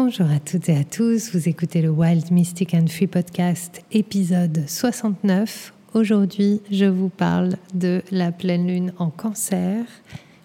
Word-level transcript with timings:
Bonjour 0.00 0.30
à 0.30 0.38
toutes 0.38 0.68
et 0.68 0.76
à 0.76 0.84
tous, 0.84 1.34
vous 1.34 1.48
écoutez 1.48 1.82
le 1.82 1.90
Wild 1.90 2.30
Mystic 2.30 2.72
and 2.72 2.86
Free 2.86 3.08
Podcast 3.08 3.82
épisode 3.90 4.62
69. 4.68 5.74
Aujourd'hui, 5.92 6.60
je 6.70 6.84
vous 6.84 7.08
parle 7.08 7.56
de 7.74 8.00
la 8.12 8.30
pleine 8.30 8.68
lune 8.68 8.92
en 8.98 9.10
cancer. 9.10 9.84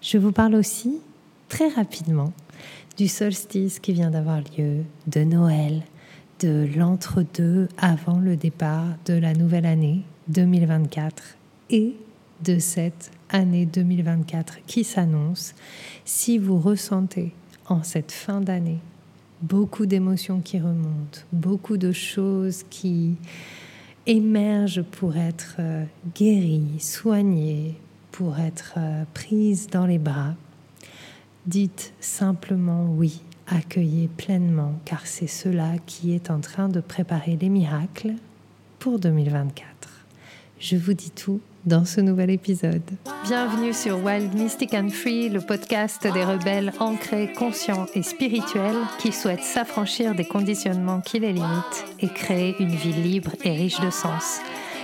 Je 0.02 0.18
vous 0.18 0.32
parle 0.32 0.56
aussi 0.56 0.98
très 1.48 1.68
rapidement 1.68 2.32
du 2.96 3.06
solstice 3.06 3.78
qui 3.78 3.92
vient 3.92 4.10
d'avoir 4.10 4.40
lieu, 4.58 4.82
de 5.06 5.22
Noël, 5.22 5.82
de 6.40 6.68
l'entre-deux 6.76 7.68
avant 7.78 8.18
le 8.18 8.34
départ 8.34 8.88
de 9.06 9.14
la 9.14 9.34
nouvelle 9.34 9.66
année 9.66 10.00
2024 10.26 11.36
et 11.70 11.94
de 12.42 12.58
cette 12.58 13.12
année 13.30 13.66
2024 13.66 14.66
qui 14.66 14.82
s'annonce. 14.82 15.54
Si 16.04 16.38
vous 16.38 16.58
ressentez 16.58 17.32
en 17.68 17.84
cette 17.84 18.10
fin 18.10 18.40
d'année 18.40 18.80
beaucoup 19.44 19.84
d'émotions 19.84 20.40
qui 20.40 20.58
remontent, 20.58 21.20
beaucoup 21.32 21.76
de 21.76 21.92
choses 21.92 22.64
qui 22.70 23.16
émergent 24.06 24.82
pour 24.82 25.16
être 25.16 25.56
euh, 25.58 25.84
guéries, 26.14 26.80
soignées, 26.80 27.74
pour 28.10 28.38
être 28.38 28.74
euh, 28.78 29.04
prises 29.12 29.66
dans 29.66 29.86
les 29.86 29.98
bras. 29.98 30.34
Dites 31.46 31.92
simplement 32.00 32.86
oui, 32.96 33.20
accueillez 33.46 34.08
pleinement, 34.08 34.80
car 34.86 35.06
c'est 35.06 35.26
cela 35.26 35.72
qui 35.84 36.14
est 36.14 36.30
en 36.30 36.40
train 36.40 36.70
de 36.70 36.80
préparer 36.80 37.36
les 37.38 37.50
miracles 37.50 38.14
pour 38.78 38.98
2024. 38.98 39.66
Je 40.58 40.76
vous 40.76 40.94
dis 40.94 41.10
tout 41.10 41.40
dans 41.66 41.84
ce 41.84 42.00
nouvel 42.00 42.30
épisode. 42.30 42.82
Bienvenue 43.24 43.72
sur 43.72 44.02
Wild 44.04 44.34
Mystic 44.34 44.74
and 44.74 44.90
Free, 44.90 45.28
le 45.28 45.40
podcast 45.40 46.02
des 46.02 46.24
rebelles 46.24 46.72
ancrés, 46.78 47.32
conscients 47.32 47.86
et 47.94 48.02
spirituels 48.02 48.76
qui 48.98 49.12
souhaitent 49.12 49.42
s'affranchir 49.42 50.14
des 50.14 50.24
conditionnements 50.24 51.00
qui 51.00 51.18
les 51.18 51.32
limitent 51.32 51.84
et 52.00 52.08
créer 52.08 52.54
une 52.60 52.74
vie 52.74 52.92
libre 52.92 53.32
et 53.44 53.52
riche 53.52 53.80
de 53.80 53.90
sens. 53.90 54.40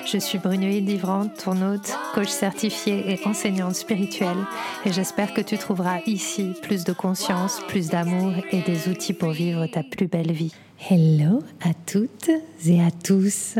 Je 0.07 0.19
suis 0.19 0.39
Brunoïde 0.39 0.89
Livrante, 0.89 1.45
ton 1.45 1.61
hôte, 1.63 1.97
coach 2.15 2.29
certifié 2.29 3.13
et 3.13 3.21
enseignante 3.27 3.75
spirituelle, 3.75 4.47
et 4.87 4.93
j'espère 4.93 5.35
que 5.35 5.43
tu 5.43 5.59
trouveras 5.59 6.01
ici 6.07 6.55
plus 6.63 6.85
de 6.85 6.93
conscience, 6.93 7.61
plus 7.69 7.89
d'amour 7.91 8.33
et 8.51 8.63
des 8.63 8.89
outils 8.89 9.13
pour 9.13 9.31
vivre 9.31 9.67
ta 9.67 9.83
plus 9.83 10.09
belle 10.09 10.33
vie. 10.33 10.55
Hello 10.91 11.41
à 11.61 11.75
toutes 11.87 12.31
et 12.67 12.81
à 12.81 12.91
tous. 12.91 13.59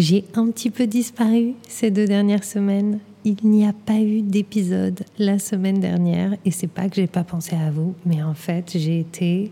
J'ai 0.00 0.24
un 0.32 0.50
petit 0.50 0.70
peu 0.70 0.86
disparu 0.86 1.52
ces 1.68 1.90
deux 1.90 2.06
dernières 2.06 2.42
semaines. 2.42 3.00
Il 3.26 3.36
n'y 3.44 3.66
a 3.66 3.74
pas 3.74 4.00
eu 4.00 4.22
d'épisode 4.22 5.04
la 5.18 5.38
semaine 5.38 5.78
dernière 5.78 6.38
et 6.46 6.50
c'est 6.50 6.68
pas 6.68 6.88
que 6.88 6.96
j'ai 6.96 7.06
pas 7.06 7.22
pensé 7.22 7.54
à 7.54 7.70
vous, 7.70 7.94
mais 8.06 8.22
en 8.22 8.32
fait, 8.32 8.78
j'ai 8.78 8.98
été 8.98 9.50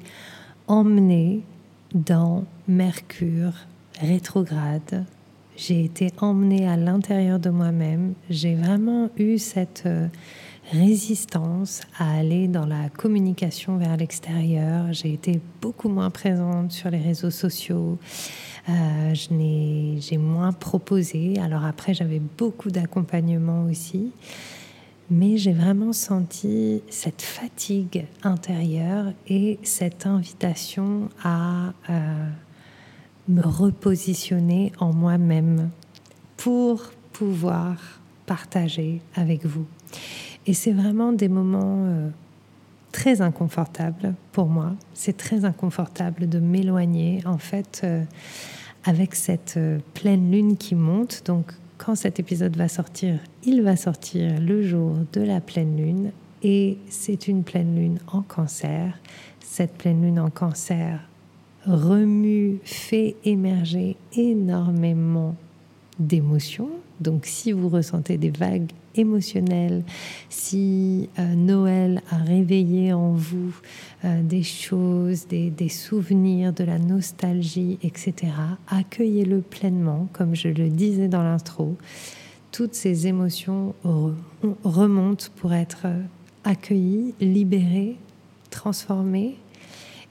emmenée 0.67 1.43
dans 1.95 2.45
Mercure 2.67 3.53
rétrograde. 4.01 5.05
J'ai 5.55 5.85
été 5.85 6.13
emmenée 6.17 6.67
à 6.67 6.79
l'intérieur 6.79 7.39
de 7.39 7.51
moi-même. 7.51 8.15
J'ai 8.31 8.55
vraiment 8.55 9.11
eu 9.19 9.37
cette 9.37 9.83
euh, 9.85 10.09
résistance 10.71 11.83
à 11.99 12.19
aller 12.19 12.49
dans 12.49 12.67
la 12.67 12.89
communication 12.91 13.77
vers 13.77 13.97
l'extérieur. 13.97 14.93
J'ai 14.93 15.13
été 15.13 15.41
beaucoup 15.61 15.89
moins 15.89 16.11
présente 16.11 16.73
sur 16.73 16.91
les 16.91 16.99
réseaux 16.99 17.31
sociaux. 17.31 17.99
Euh, 18.69 19.15
j'ai 19.15 20.19
moins 20.19 20.53
proposé. 20.53 21.39
Alors 21.39 21.65
après, 21.65 21.95
j'avais 21.95 22.21
beaucoup 22.21 22.71
d'accompagnement 22.71 23.65
aussi. 23.65 24.13
Mais 25.11 25.39
j'ai 25.39 25.55
vraiment 25.55 25.95
senti 25.95 26.83
cette 26.91 27.23
fatigue 27.23 28.05
intérieure 28.23 29.07
et 29.27 29.59
cette 29.63 30.05
invitation 30.05 31.09
à 31.25 31.73
euh, 31.89 32.29
me 33.27 33.41
repositionner 33.41 34.73
en 34.81 34.93
moi-même 34.93 35.71
pour 36.37 36.83
pouvoir 37.15 38.01
partager 38.27 39.01
avec 39.15 39.47
vous. 39.47 39.67
Et 40.49 40.55
c'est 40.55 40.73
vraiment 40.73 41.13
des 41.13 41.29
moments 41.29 41.85
euh, 41.87 42.09
très 42.91 43.21
inconfortables 43.21 44.15
pour 44.33 44.49
moi. 44.49 44.73
C'est 44.95 45.17
très 45.17 45.45
inconfortable 45.45 46.29
de 46.29 46.41
m'éloigner. 46.41 47.23
En 47.25 47.39
fait, 47.39 47.87
avec 48.85 49.15
cette 49.15 49.55
euh, 49.59 49.79
pleine 49.95 50.31
lune 50.31 50.57
qui 50.57 50.75
monte. 50.75 51.23
Donc 51.27 51.53
quand 51.77 51.95
cet 51.95 52.19
épisode 52.19 52.57
va 52.57 52.69
sortir, 52.69 53.19
il 53.45 53.63
va 53.63 53.77
sortir 53.77 54.41
le 54.41 54.63
jour 54.63 54.97
de 55.13 55.21
la 55.21 55.41
pleine 55.41 55.77
lune 55.77 56.11
et 56.43 56.79
c'est 56.89 57.29
une 57.29 57.45
pleine 57.45 57.77
lune 57.77 57.99
en 58.11 58.23
cancer. 58.23 58.99
Cette 59.41 59.75
pleine 59.75 60.03
lune 60.03 60.19
en 60.19 60.31
cancer 60.31 61.01
remue, 61.67 62.61
fait 62.65 63.17
émerger 63.25 63.97
énormément 64.15 65.37
d'émotions. 65.99 66.71
Donc 67.01 67.27
si 67.27 67.53
vous 67.53 67.69
ressentez 67.69 68.17
des 68.17 68.31
vagues 68.31 68.71
émotionnelles, 68.99 69.85
si 70.29 71.09
euh, 71.19 71.35
Noël 71.35 72.03
a 72.11 72.17
réveillé 72.17 72.93
en 72.93 73.13
vous 73.13 73.55
euh, 74.05 74.23
des 74.23 74.43
choses, 74.43 75.27
des, 75.29 75.69
souvenirs, 75.69 76.53
de 76.53 76.65
la 76.65 76.79
nostalgie, 76.79 77.79
etc., 77.83 78.33
accueillez-le 78.69 79.41
pleinement, 79.41 80.09
comme 80.13 80.35
je 80.35 80.49
le 80.49 80.69
disais 80.69 81.09
dans 81.09 81.23
l'intro. 81.23 81.77
Toutes 82.51 82.75
ces 82.75 83.07
émotions 83.07 83.75
remontent 84.65 85.27
pour 85.37 85.53
être 85.53 85.83
euh, 85.85 86.03
accueillies, 86.45 87.15
libérées, 87.21 87.97
transformées, 88.51 89.37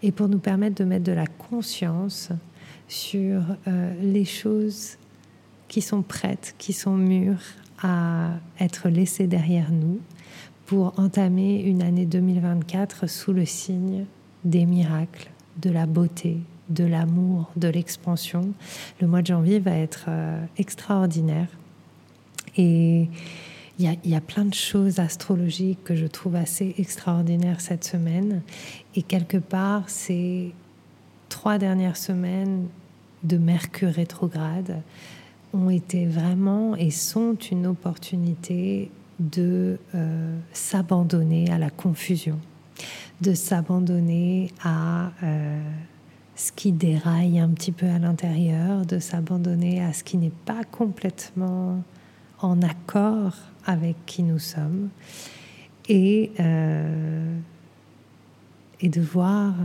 et 0.03 0.11
pour 0.11 0.29
nous 0.29 0.39
permettre 0.39 0.75
de 0.75 0.83
mettre 0.83 1.05
de 1.05 1.11
la 1.11 1.25
conscience 1.25 2.29
sur 2.87 3.41
les 3.99 4.25
choses 4.25 4.97
qui 5.67 5.81
sont 5.81 6.03
prêtes, 6.03 6.53
qui 6.59 6.71
sont 6.71 6.95
mûres 6.95 7.41
à 7.81 8.31
être 8.59 8.89
laissées 8.89 9.27
derrière 9.27 9.71
nous 9.71 9.99
pour 10.65 10.99
entamer 10.99 11.61
une 11.61 11.81
année 11.81 12.05
2024 12.05 13.07
sous 13.07 13.33
le 13.33 13.45
signe 13.45 14.05
des 14.43 14.65
miracles, 14.65 15.29
de 15.61 15.69
la 15.69 15.85
beauté, 15.85 16.37
de 16.69 16.83
l'amour, 16.83 17.51
de 17.55 17.67
l'expansion. 17.67 18.53
Le 18.99 19.07
mois 19.07 19.21
de 19.21 19.27
janvier 19.27 19.59
va 19.59 19.71
être 19.71 20.05
euh, 20.09 20.43
extraordinaire 20.57 21.47
et 22.57 23.07
il 23.79 23.97
y, 24.05 24.15
a, 24.15 24.21
plein 24.21 24.45
de 24.45 24.55
choses 24.55 24.99
astrologiques 24.99 25.83
que 25.83 25.95
je 25.95 26.07
trouve 26.07 26.35
assez 26.35 26.73
extraordinaires 26.79 27.61
cette 27.61 27.83
semaine. 27.83 28.41
Et 28.95 29.03
quelque 29.03 29.37
part, 29.37 29.87
ces 29.87 30.51
trois 31.29 31.59
dernières 31.59 31.97
semaines 31.97 32.67
de 33.23 33.37
Mercure 33.37 33.91
rétrograde 33.91 34.81
ont 35.57 35.69
été 35.69 36.05
vraiment 36.05 36.75
et 36.75 36.91
sont 36.91 37.35
une 37.35 37.67
opportunité 37.67 38.91
de 39.19 39.79
euh, 39.95 40.37
s'abandonner 40.53 41.51
à 41.51 41.57
la 41.57 41.69
confusion, 41.69 42.39
de 43.21 43.33
s'abandonner 43.33 44.51
à 44.63 45.11
euh, 45.23 45.59
ce 46.35 46.51
qui 46.51 46.71
déraille 46.71 47.39
un 47.39 47.49
petit 47.49 47.71
peu 47.71 47.87
à 47.87 47.97
l'intérieur, 47.97 48.85
de 48.85 48.99
s'abandonner 48.99 49.83
à 49.83 49.93
ce 49.93 50.03
qui 50.03 50.17
n'est 50.17 50.29
pas 50.45 50.63
complètement 50.63 51.81
en 52.39 52.61
accord 52.61 53.33
avec 53.65 53.95
qui 54.05 54.21
nous 54.21 54.39
sommes 54.39 54.89
et, 55.89 56.31
euh, 56.39 57.35
et 58.79 58.89
de 58.89 59.01
voir 59.01 59.55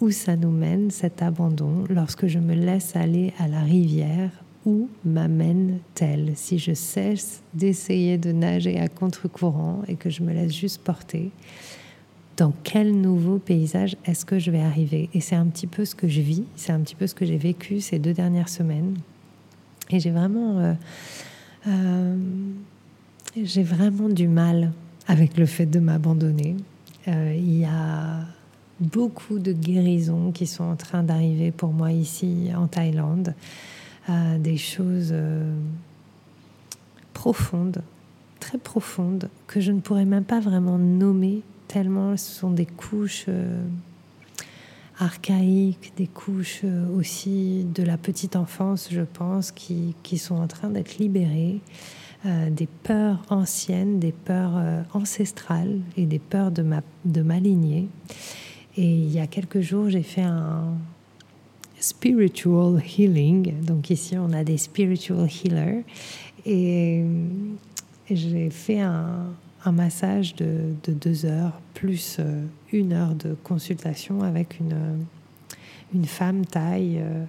où 0.00 0.10
ça 0.10 0.36
nous 0.36 0.50
mène, 0.50 0.90
cet 0.90 1.22
abandon, 1.22 1.84
lorsque 1.88 2.26
je 2.26 2.38
me 2.38 2.54
laisse 2.54 2.96
aller 2.96 3.32
à 3.38 3.46
la 3.48 3.60
rivière 3.60 4.30
où 4.64 4.88
m'amène-t-elle 5.04 6.32
si 6.34 6.58
je 6.58 6.72
cesse 6.72 7.42
d'essayer 7.54 8.18
de 8.18 8.32
nager 8.32 8.78
à 8.78 8.88
contre-courant 8.88 9.82
et 9.88 9.96
que 9.96 10.10
je 10.10 10.22
me 10.22 10.32
laisse 10.32 10.54
juste 10.54 10.82
porter? 10.82 11.30
Dans 12.36 12.52
quel 12.62 12.92
nouveau 12.92 13.38
paysage 13.38 13.96
est-ce 14.04 14.24
que 14.24 14.38
je 14.38 14.50
vais 14.50 14.62
arriver? 14.62 15.10
Et 15.14 15.20
c'est 15.20 15.36
un 15.36 15.46
petit 15.46 15.66
peu 15.66 15.84
ce 15.84 15.94
que 15.94 16.08
je 16.08 16.20
vis, 16.20 16.44
c'est 16.56 16.72
un 16.72 16.80
petit 16.80 16.94
peu 16.94 17.06
ce 17.06 17.14
que 17.14 17.26
j'ai 17.26 17.36
vécu 17.36 17.80
ces 17.80 17.98
deux 17.98 18.14
dernières 18.14 18.48
semaines. 18.48 18.96
Et 19.90 20.00
j'ai 20.00 20.10
vraiment, 20.10 20.58
euh, 20.58 20.74
euh, 21.68 22.16
j'ai 23.42 23.62
vraiment 23.62 24.08
du 24.08 24.28
mal 24.28 24.72
avec 25.06 25.36
le 25.36 25.46
fait 25.46 25.66
de 25.66 25.78
m'abandonner. 25.78 26.56
Euh, 27.08 27.34
il 27.36 27.58
y 27.58 27.64
a 27.64 28.20
beaucoup 28.80 29.38
de 29.38 29.52
guérisons 29.52 30.32
qui 30.32 30.46
sont 30.46 30.64
en 30.64 30.76
train 30.76 31.02
d'arriver 31.02 31.50
pour 31.50 31.72
moi 31.72 31.92
ici 31.92 32.50
en 32.56 32.66
Thaïlande 32.66 33.34
des 34.08 34.56
choses 34.56 35.10
euh, 35.12 35.54
profondes, 37.12 37.82
très 38.40 38.58
profondes, 38.58 39.28
que 39.46 39.60
je 39.60 39.72
ne 39.72 39.80
pourrais 39.80 40.04
même 40.04 40.24
pas 40.24 40.40
vraiment 40.40 40.78
nommer, 40.78 41.42
tellement 41.68 42.16
ce 42.16 42.30
sont 42.30 42.50
des 42.50 42.66
couches 42.66 43.26
euh, 43.28 43.64
archaïques, 44.98 45.92
des 45.96 46.08
couches 46.08 46.62
euh, 46.64 46.88
aussi 46.96 47.64
de 47.72 47.82
la 47.82 47.96
petite 47.96 48.34
enfance, 48.34 48.88
je 48.90 49.02
pense, 49.02 49.52
qui, 49.52 49.94
qui 50.02 50.18
sont 50.18 50.36
en 50.36 50.48
train 50.48 50.70
d'être 50.70 50.98
libérées. 50.98 51.60
des 52.24 52.68
peurs 52.84 53.20
anciennes, 53.30 53.98
des 53.98 54.12
peurs 54.12 54.54
ancestrales 54.94 55.80
et 55.96 56.06
des 56.06 56.20
peurs 56.20 56.52
de 56.52 56.62
ma, 56.62 56.80
de 57.04 57.20
ma 57.20 57.40
lignée. 57.40 57.88
Et 58.76 58.86
il 58.86 59.10
y 59.10 59.18
a 59.18 59.26
quelques 59.26 59.60
jours, 59.60 59.88
j'ai 59.88 60.04
fait 60.04 60.22
un 60.22 60.72
spiritual 61.82 62.80
healing. 62.80 63.60
Donc 63.62 63.90
ici, 63.90 64.16
on 64.16 64.32
a 64.32 64.44
des 64.44 64.56
spiritual 64.56 65.28
healers. 65.28 65.82
Et 66.46 67.04
j'ai 68.10 68.50
fait 68.50 68.80
un, 68.80 69.26
un 69.64 69.72
massage 69.72 70.34
de, 70.36 70.74
de, 70.84 70.92
deux 70.92 71.26
heures, 71.26 71.60
plus 71.74 72.16
euh, 72.18 72.44
une 72.72 72.92
heure 72.92 73.14
de 73.14 73.34
consultation 73.34 74.22
avec 74.22 74.58
une, 74.60 75.04
une 75.94 76.04
femme 76.04 76.46
taille 76.46 77.00
euh, 77.00 77.24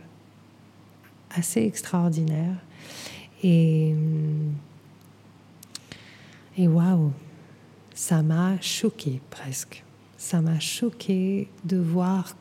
assez 1.31 1.63
extraordinaire. 1.63 2.55
Et, 3.43 3.95
et 6.57 6.67
waouh, 6.67 7.11
ça 7.93 8.21
m'a 8.21 8.59
choqué 8.61 9.19
presque. 9.29 9.83
Ça 10.17 10.41
m'a 10.41 10.59
choqué 10.59 11.49
de 11.65 11.77
voir 11.77 12.35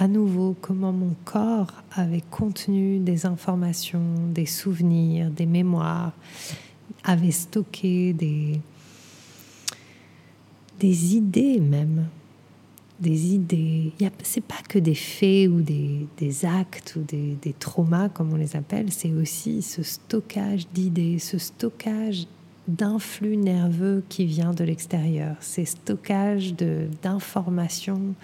à 0.00 0.08
nouveau 0.08 0.56
comment 0.58 0.92
mon 0.92 1.14
corps 1.26 1.74
avait 1.94 2.22
contenu 2.30 2.98
des 2.98 3.26
informations, 3.26 4.28
des 4.32 4.46
souvenirs, 4.46 5.30
des 5.30 5.44
mémoires, 5.44 6.12
avait 7.04 7.30
stocké 7.30 8.14
des, 8.14 8.58
des 10.78 11.16
idées 11.16 11.60
même. 11.60 12.06
Des 12.98 13.34
idées. 13.34 13.92
C'est 14.22 14.44
pas 14.44 14.62
que 14.66 14.78
des 14.78 14.94
faits 14.94 15.48
ou 15.48 15.60
des, 15.60 16.06
des 16.16 16.44
actes 16.46 16.96
ou 16.96 17.02
des, 17.02 17.36
des, 17.40 17.52
traumas, 17.52 18.08
comme 18.08 18.32
on 18.32 18.36
les 18.36 18.56
appelle, 18.56 18.90
c'est 18.92 19.12
aussi 19.12 19.62
ce 19.62 19.82
stockage 19.82 20.66
d'idées, 20.68 21.18
ce 21.18 21.36
stockage 21.36 22.26
d'influx 22.68 23.36
nerveux 23.36 24.02
qui 24.08 24.24
vient 24.24 24.52
de 24.52 24.64
l'extérieur, 24.64 25.36
ces 25.40 25.64
stockages 25.64 26.54
d'informations, 27.02 28.14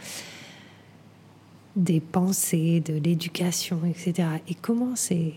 des 1.76 2.00
pensées, 2.00 2.80
de 2.80 2.94
l'éducation, 2.94 3.80
etc. 3.84 4.28
Et 4.48 4.54
comment 4.54 4.96
c'est 4.96 5.34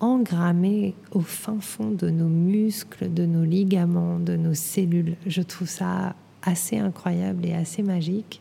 engrammé 0.00 0.94
au 1.12 1.20
fin 1.20 1.60
fond 1.60 1.90
de 1.90 2.08
nos 2.10 2.28
muscles, 2.28 3.12
de 3.12 3.26
nos 3.26 3.44
ligaments, 3.44 4.18
de 4.18 4.36
nos 4.36 4.54
cellules. 4.54 5.16
Je 5.26 5.42
trouve 5.42 5.68
ça 5.68 6.14
assez 6.42 6.78
incroyable 6.78 7.44
et 7.46 7.52
assez 7.52 7.82
magique. 7.82 8.40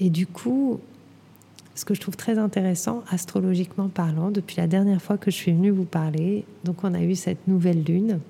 Et 0.00 0.10
du 0.10 0.26
coup, 0.26 0.80
ce 1.74 1.84
que 1.84 1.94
je 1.94 2.00
trouve 2.00 2.16
très 2.16 2.38
intéressant, 2.38 3.02
astrologiquement 3.08 3.88
parlant, 3.88 4.30
depuis 4.30 4.56
la 4.58 4.66
dernière 4.66 5.00
fois 5.00 5.16
que 5.16 5.30
je 5.30 5.36
suis 5.36 5.52
venue 5.52 5.70
vous 5.70 5.84
parler, 5.84 6.44
donc 6.64 6.84
on 6.84 6.92
a 6.92 7.02
eu 7.02 7.14
cette 7.14 7.48
nouvelle 7.48 7.82
lune. 7.82 8.20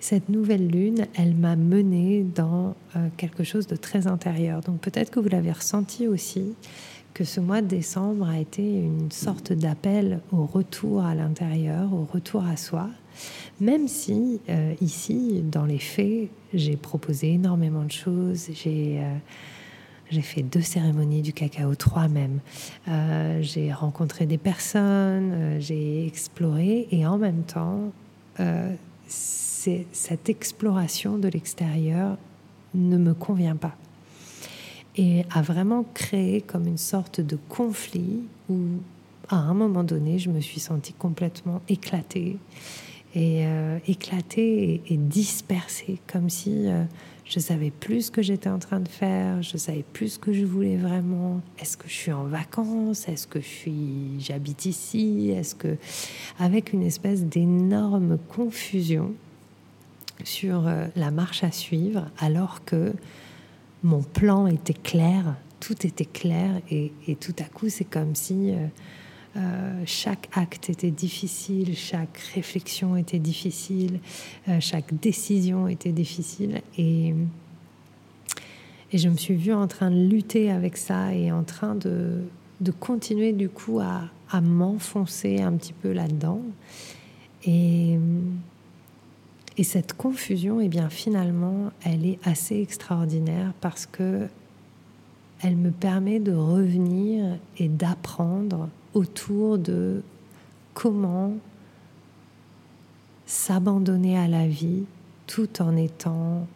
Cette 0.00 0.28
nouvelle 0.28 0.68
lune, 0.68 1.06
elle 1.14 1.34
m'a 1.34 1.56
menée 1.56 2.24
dans 2.34 2.74
euh, 2.94 3.08
quelque 3.16 3.44
chose 3.44 3.66
de 3.66 3.76
très 3.76 4.06
intérieur. 4.06 4.60
Donc 4.60 4.80
peut-être 4.80 5.10
que 5.10 5.20
vous 5.20 5.28
l'avez 5.28 5.52
ressenti 5.52 6.06
aussi 6.06 6.54
que 7.14 7.24
ce 7.24 7.40
mois 7.40 7.62
de 7.62 7.66
décembre 7.66 8.28
a 8.28 8.38
été 8.38 8.62
une 8.62 9.10
sorte 9.10 9.54
d'appel 9.54 10.20
au 10.32 10.44
retour 10.44 11.02
à 11.02 11.14
l'intérieur, 11.14 11.94
au 11.94 12.04
retour 12.04 12.44
à 12.44 12.58
soi, 12.58 12.90
même 13.58 13.88
si 13.88 14.38
euh, 14.50 14.74
ici, 14.82 15.42
dans 15.42 15.64
les 15.64 15.78
faits, 15.78 16.28
j'ai 16.52 16.76
proposé 16.76 17.32
énormément 17.32 17.84
de 17.84 17.92
choses, 17.92 18.50
j'ai... 18.52 19.00
Euh, 19.00 19.16
fait 20.22 20.42
deux 20.42 20.60
cérémonies 20.60 21.20
du 21.20 21.32
cacao, 21.32 21.74
trois 21.74 22.06
même. 22.06 22.38
Euh, 22.86 23.42
j'ai 23.42 23.72
rencontré 23.72 24.24
des 24.24 24.38
personnes, 24.38 25.56
j'ai 25.58 26.06
exploré 26.06 26.86
et 26.92 27.04
en 27.06 27.18
même 27.18 27.42
temps, 27.42 27.90
cette 29.92 30.28
exploration 30.28 31.18
de 31.18 31.28
l'extérieur 31.28 32.16
ne 32.74 32.96
me 32.96 33.14
convient 33.14 33.56
pas. 33.56 33.76
Et 34.96 35.24
a 35.30 35.42
vraiment 35.42 35.84
créé 35.94 36.40
comme 36.40 36.66
une 36.66 36.78
sorte 36.78 37.20
de 37.20 37.36
conflit 37.48 38.20
où, 38.48 38.56
à 39.28 39.36
un 39.36 39.54
moment 39.54 39.84
donné, 39.84 40.18
je 40.18 40.30
me 40.30 40.40
suis 40.40 40.60
sentie 40.60 40.94
complètement 40.94 41.60
éclatée. 41.68 42.38
Et 43.14 43.46
euh, 43.46 43.78
éclatée 43.86 44.82
et, 44.88 44.96
dispersée, 44.96 46.00
comme 46.06 46.28
si 46.28 46.66
euh, 46.66 46.84
je 47.24 47.40
savais 47.40 47.70
plus 47.70 48.02
ce 48.06 48.10
que 48.10 48.20
j'étais 48.22 48.48
en 48.48 48.58
train 48.58 48.80
de 48.80 48.88
faire, 48.88 49.42
je 49.42 49.56
savais 49.56 49.84
plus 49.92 50.10
ce 50.10 50.18
que 50.18 50.32
je 50.32 50.44
voulais 50.44 50.76
vraiment. 50.76 51.40
Est-ce 51.58 51.76
que 51.76 51.88
je 51.88 51.94
suis 51.94 52.12
en 52.12 52.24
vacances? 52.24 53.08
Est-ce 53.08 53.26
que 53.26 53.38
j'habite 54.18 54.66
ici? 54.66 55.30
Est-ce 55.30 55.54
que, 55.54 55.76
avec 56.38 56.72
une 56.72 56.82
espèce 56.82 57.24
d'énorme 57.24 58.18
confusion 58.28 59.14
sur 60.26 60.66
euh, 60.66 60.86
la 60.96 61.10
marche 61.10 61.44
à 61.44 61.52
suivre, 61.52 62.06
alors 62.18 62.64
que 62.64 62.92
mon 63.84 64.02
plan 64.02 64.48
était 64.48 64.74
clair, 64.74 65.36
tout 65.60 65.86
était 65.86 66.04
clair, 66.04 66.60
et, 66.70 66.90
tout 67.20 67.34
à 67.38 67.44
coup, 67.44 67.68
c'est 67.68 67.84
comme 67.84 68.16
si 68.16 68.50
euh, 68.50 68.66
euh, 69.36 69.82
chaque 69.86 70.28
acte 70.32 70.68
était 70.68 70.90
difficile, 70.90 71.76
chaque 71.76 72.18
réflexion 72.34 72.96
était 72.96 73.20
difficile, 73.20 74.00
chaque 74.58 74.98
décision 74.98 75.68
était 75.68 75.92
difficile, 75.92 76.60
et, 76.76 77.14
et 78.92 78.98
je 78.98 79.08
me 79.08 79.16
suis 79.16 79.36
vue 79.36 79.52
en 79.52 79.68
train 79.68 79.92
de 79.92 80.08
lutter 80.08 80.50
avec 80.50 80.76
ça 80.76 81.14
et 81.14 81.30
en 81.30 81.44
train 81.44 81.76
de, 81.76 82.22
de 82.60 82.72
continuer 82.72 83.32
du 83.32 83.48
coup 83.48 83.78
à, 83.78 84.02
à 84.30 84.40
m'enfoncer 84.40 85.40
un 85.40 85.52
petit 85.52 85.72
peu 85.72 85.92
là-dedans. 85.92 86.40
Et 87.44 87.96
et 89.58 89.64
cette 89.64 89.94
confusion, 89.94 90.60
eh 90.60 90.68
bien, 90.68 90.90
finalement, 90.90 91.70
elle 91.82 92.04
est 92.04 92.18
assez 92.24 92.60
extraordinaire 92.60 93.52
parce 93.60 93.86
que 93.86 94.28
elle 95.42 95.56
me 95.56 95.70
permet 95.70 96.18
de 96.18 96.32
revenir 96.32 97.38
et 97.58 97.68
d'apprendre 97.68 98.68
autour 98.94 99.58
de 99.58 100.02
comment 100.72 101.34
s'abandonner 103.26 104.18
à 104.18 104.28
la 104.28 104.46
vie 104.46 104.84
tout 105.26 105.60
en 105.60 105.76
étant 105.76 106.46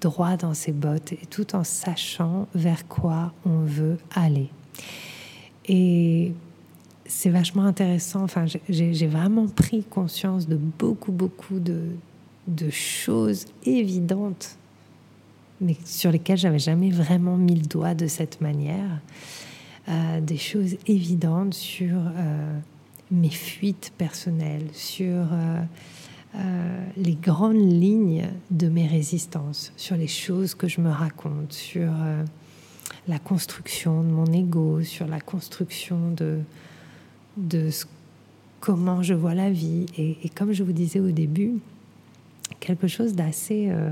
droit 0.00 0.36
dans 0.36 0.54
ses 0.54 0.72
bottes 0.72 1.12
et 1.12 1.26
tout 1.30 1.56
en 1.56 1.64
sachant 1.64 2.48
vers 2.54 2.86
quoi 2.86 3.32
on 3.44 3.60
veut 3.60 3.98
aller. 4.14 4.50
Et 5.66 6.32
c'est 7.06 7.30
vachement 7.30 7.64
intéressant. 7.64 8.22
Enfin, 8.22 8.46
j'ai 8.68 9.06
vraiment 9.06 9.46
pris 9.46 9.84
conscience 9.84 10.48
de 10.48 10.56
beaucoup, 10.56 11.12
beaucoup 11.12 11.60
de, 11.60 11.82
de 12.46 12.70
choses 12.70 13.46
évidentes, 13.64 14.56
mais 15.60 15.76
sur 15.84 16.10
lesquelles 16.10 16.38
j'avais 16.38 16.58
jamais 16.58 16.90
vraiment 16.90 17.36
mis 17.36 17.54
le 17.54 17.66
doigt 17.66 17.94
de 17.94 18.06
cette 18.06 18.40
manière. 18.40 19.00
Euh, 19.88 20.20
des 20.20 20.36
choses 20.36 20.76
évidentes 20.86 21.54
sur 21.54 21.96
euh, 21.96 22.58
mes 23.10 23.30
fuites 23.30 23.92
personnelles, 23.98 24.68
sur 24.72 25.26
euh, 25.32 26.84
les 26.96 27.14
grandes 27.16 27.56
lignes 27.56 28.28
de 28.52 28.68
mes 28.68 28.86
résistances, 28.86 29.72
sur 29.76 29.96
les 29.96 30.06
choses 30.06 30.54
que 30.54 30.68
je 30.68 30.80
me 30.80 30.90
raconte, 30.90 31.52
sur 31.52 31.90
la 33.08 33.18
construction 33.18 34.04
de 34.04 34.08
mon 34.08 34.26
ego, 34.26 34.82
sur 34.82 35.08
la 35.08 35.20
construction 35.20 36.12
de, 36.12 36.38
de 37.36 37.70
comment 38.60 39.02
je 39.02 39.14
vois 39.14 39.34
la 39.34 39.50
vie. 39.50 39.86
et, 39.98 40.28
comme 40.28 40.52
je 40.52 40.62
vous 40.62 40.72
disais 40.72 41.00
au 41.00 41.10
début, 41.10 41.58
quelque 42.62 42.86
chose 42.86 43.14
d'assez 43.14 43.68
euh, 43.70 43.90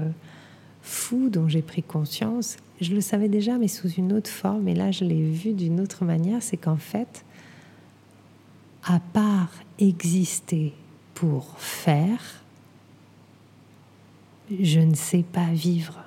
fou 0.80 1.28
dont 1.28 1.48
j'ai 1.48 1.62
pris 1.62 1.82
conscience. 1.82 2.56
Je 2.80 2.94
le 2.94 3.00
savais 3.00 3.28
déjà, 3.28 3.58
mais 3.58 3.68
sous 3.68 3.90
une 3.90 4.12
autre 4.12 4.30
forme. 4.30 4.68
Et 4.68 4.74
là, 4.74 4.90
je 4.90 5.04
l'ai 5.04 5.22
vu 5.22 5.52
d'une 5.52 5.80
autre 5.80 6.04
manière. 6.04 6.42
C'est 6.42 6.56
qu'en 6.56 6.76
fait, 6.76 7.24
à 8.84 9.00
part 9.12 9.52
exister 9.78 10.72
pour 11.14 11.58
faire, 11.58 12.42
je 14.58 14.80
ne 14.80 14.94
sais 14.94 15.24
pas 15.24 15.52
vivre. 15.52 15.98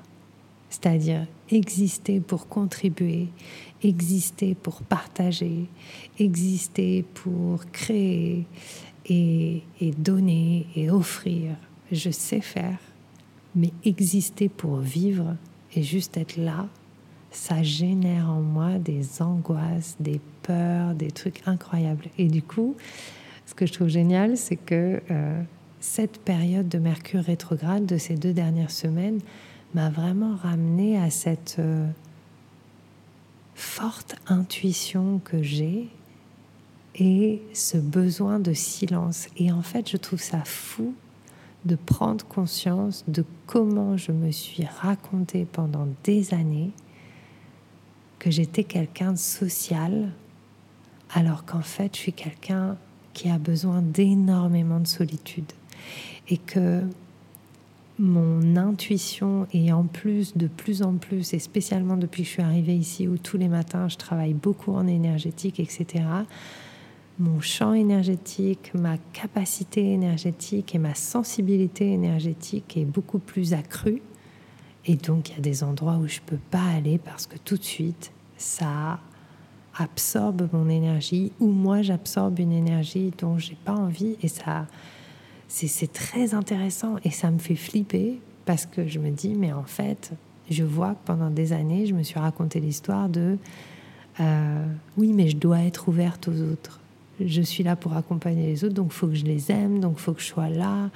C'est-à-dire 0.69 1.27
exister 1.51 2.19
pour 2.19 2.47
contribuer, 2.47 3.27
exister 3.83 4.55
pour 4.55 4.81
partager, 4.81 5.67
exister 6.17 7.05
pour 7.13 7.65
créer 7.71 8.45
et, 9.05 9.61
et 9.79 9.91
donner 9.91 10.65
et 10.75 10.89
offrir 10.89 11.55
je 11.93 12.09
sais 12.09 12.41
faire, 12.41 12.77
mais 13.55 13.71
exister 13.83 14.49
pour 14.49 14.77
vivre 14.77 15.35
et 15.75 15.83
juste 15.83 16.17
être 16.17 16.37
là, 16.37 16.67
ça 17.31 17.63
génère 17.63 18.29
en 18.29 18.41
moi 18.41 18.77
des 18.77 19.21
angoisses, 19.21 19.95
des 19.99 20.21
peurs, 20.43 20.93
des 20.93 21.11
trucs 21.11 21.41
incroyables. 21.47 22.05
Et 22.17 22.27
du 22.27 22.41
coup, 22.43 22.75
ce 23.45 23.53
que 23.53 23.65
je 23.65 23.73
trouve 23.73 23.87
génial, 23.87 24.37
c'est 24.37 24.55
que 24.55 25.01
euh, 25.09 25.41
cette 25.79 26.19
période 26.19 26.69
de 26.69 26.77
Mercure 26.77 27.23
rétrograde 27.23 27.85
de 27.85 27.97
ces 27.97 28.15
deux 28.15 28.33
dernières 28.33 28.71
semaines 28.71 29.19
m'a 29.73 29.89
vraiment 29.89 30.35
ramené 30.35 30.97
à 30.97 31.09
cette 31.09 31.57
euh, 31.59 31.87
forte 33.55 34.15
intuition 34.27 35.19
que 35.23 35.41
j'ai 35.41 35.89
et 36.95 37.41
ce 37.53 37.77
besoin 37.77 38.39
de 38.39 38.53
silence. 38.53 39.27
Et 39.37 39.51
en 39.51 39.63
fait, 39.63 39.89
je 39.89 39.97
trouve 39.97 40.21
ça 40.21 40.43
fou 40.45 40.93
de 41.65 41.75
prendre 41.75 42.25
conscience 42.25 43.03
de 43.07 43.23
comment 43.47 43.97
je 43.97 44.11
me 44.11 44.31
suis 44.31 44.65
raconté 44.65 45.45
pendant 45.45 45.87
des 46.03 46.33
années 46.33 46.71
que 48.19 48.31
j'étais 48.31 48.63
quelqu'un 48.63 49.13
de 49.13 49.17
social, 49.17 50.11
alors 51.13 51.45
qu'en 51.45 51.61
fait, 51.61 51.95
je 51.95 52.01
suis 52.01 52.13
quelqu'un 52.13 52.77
qui 53.13 53.29
a 53.29 53.37
besoin 53.37 53.81
d'énormément 53.81 54.79
de 54.79 54.87
solitude. 54.87 55.51
Et 56.29 56.37
que 56.37 56.81
mon 57.99 58.55
intuition 58.55 59.45
est 59.53 59.71
en 59.71 59.83
plus, 59.83 60.35
de 60.35 60.47
plus 60.47 60.81
en 60.81 60.95
plus, 60.95 61.33
et 61.33 61.39
spécialement 61.39 61.97
depuis 61.97 62.23
que 62.23 62.27
je 62.27 62.33
suis 62.33 62.41
arrivée 62.41 62.75
ici, 62.75 63.07
où 63.07 63.17
tous 63.17 63.37
les 63.37 63.49
matins 63.49 63.87
je 63.87 63.97
travaille 63.97 64.33
beaucoup 64.33 64.73
en 64.73 64.87
énergétique, 64.87 65.59
etc., 65.59 66.03
mon 67.19 67.41
champ 67.41 67.73
énergétique, 67.73 68.71
ma 68.73 68.97
capacité 69.13 69.93
énergétique 69.93 70.73
et 70.73 70.79
ma 70.79 70.95
sensibilité 70.95 71.91
énergétique 71.91 72.75
est 72.77 72.85
beaucoup 72.85 73.19
plus 73.19 73.53
accrue. 73.53 74.01
Et 74.85 74.95
donc 74.95 75.29
il 75.29 75.35
y 75.35 75.37
a 75.37 75.41
des 75.41 75.63
endroits 75.63 75.97
où 75.97 76.07
je 76.07 76.19
ne 76.19 76.25
peux 76.25 76.41
pas 76.51 76.63
aller 76.75 76.97
parce 76.97 77.27
que 77.27 77.37
tout 77.37 77.57
de 77.57 77.63
suite, 77.63 78.11
ça 78.37 78.99
absorbe 79.77 80.49
mon 80.53 80.69
énergie 80.69 81.31
ou 81.39 81.47
moi 81.47 81.81
j'absorbe 81.81 82.39
une 82.39 82.51
énergie 82.51 83.11
dont 83.17 83.37
j'ai 83.37 83.57
pas 83.65 83.73
envie 83.73 84.17
et 84.21 84.27
ça 84.27 84.67
c'est 85.47 85.91
très 85.91 86.33
intéressant 86.33 86.97
et 87.03 87.09
ça 87.09 87.31
me 87.31 87.39
fait 87.39 87.55
flipper 87.55 88.19
parce 88.45 88.65
que 88.65 88.87
je 88.87 88.99
me 88.99 89.09
dis 89.09 89.33
mais 89.33 89.51
en 89.51 89.63
fait 89.63 90.11
je 90.51 90.63
vois 90.63 90.91
que 90.91 91.05
pendant 91.05 91.31
des 91.31 91.53
années 91.53 91.87
je 91.87 91.93
me 91.95 92.03
suis 92.03 92.19
raconté 92.19 92.59
l'histoire 92.59 93.09
de 93.09 93.37
euh, 94.19 94.65
oui 94.97 95.11
mais 95.13 95.29
je 95.29 95.37
dois 95.37 95.61
être 95.61 95.87
ouverte 95.87 96.27
aux 96.27 96.39
autres 96.39 96.82
je 97.27 97.41
suis 97.41 97.63
là 97.63 97.75
pour 97.75 97.93
accompagner 97.93 98.45
les 98.47 98.63
autres, 98.63 98.73
donc 98.73 98.87
il 98.91 98.93
faut 98.93 99.07
que 99.07 99.15
je 99.15 99.25
les 99.25 99.51
aime, 99.51 99.79
donc 99.79 99.95
il 99.97 100.01
faut 100.01 100.13
que 100.13 100.21
je 100.21 100.27
sois 100.27 100.49
là, 100.49 100.89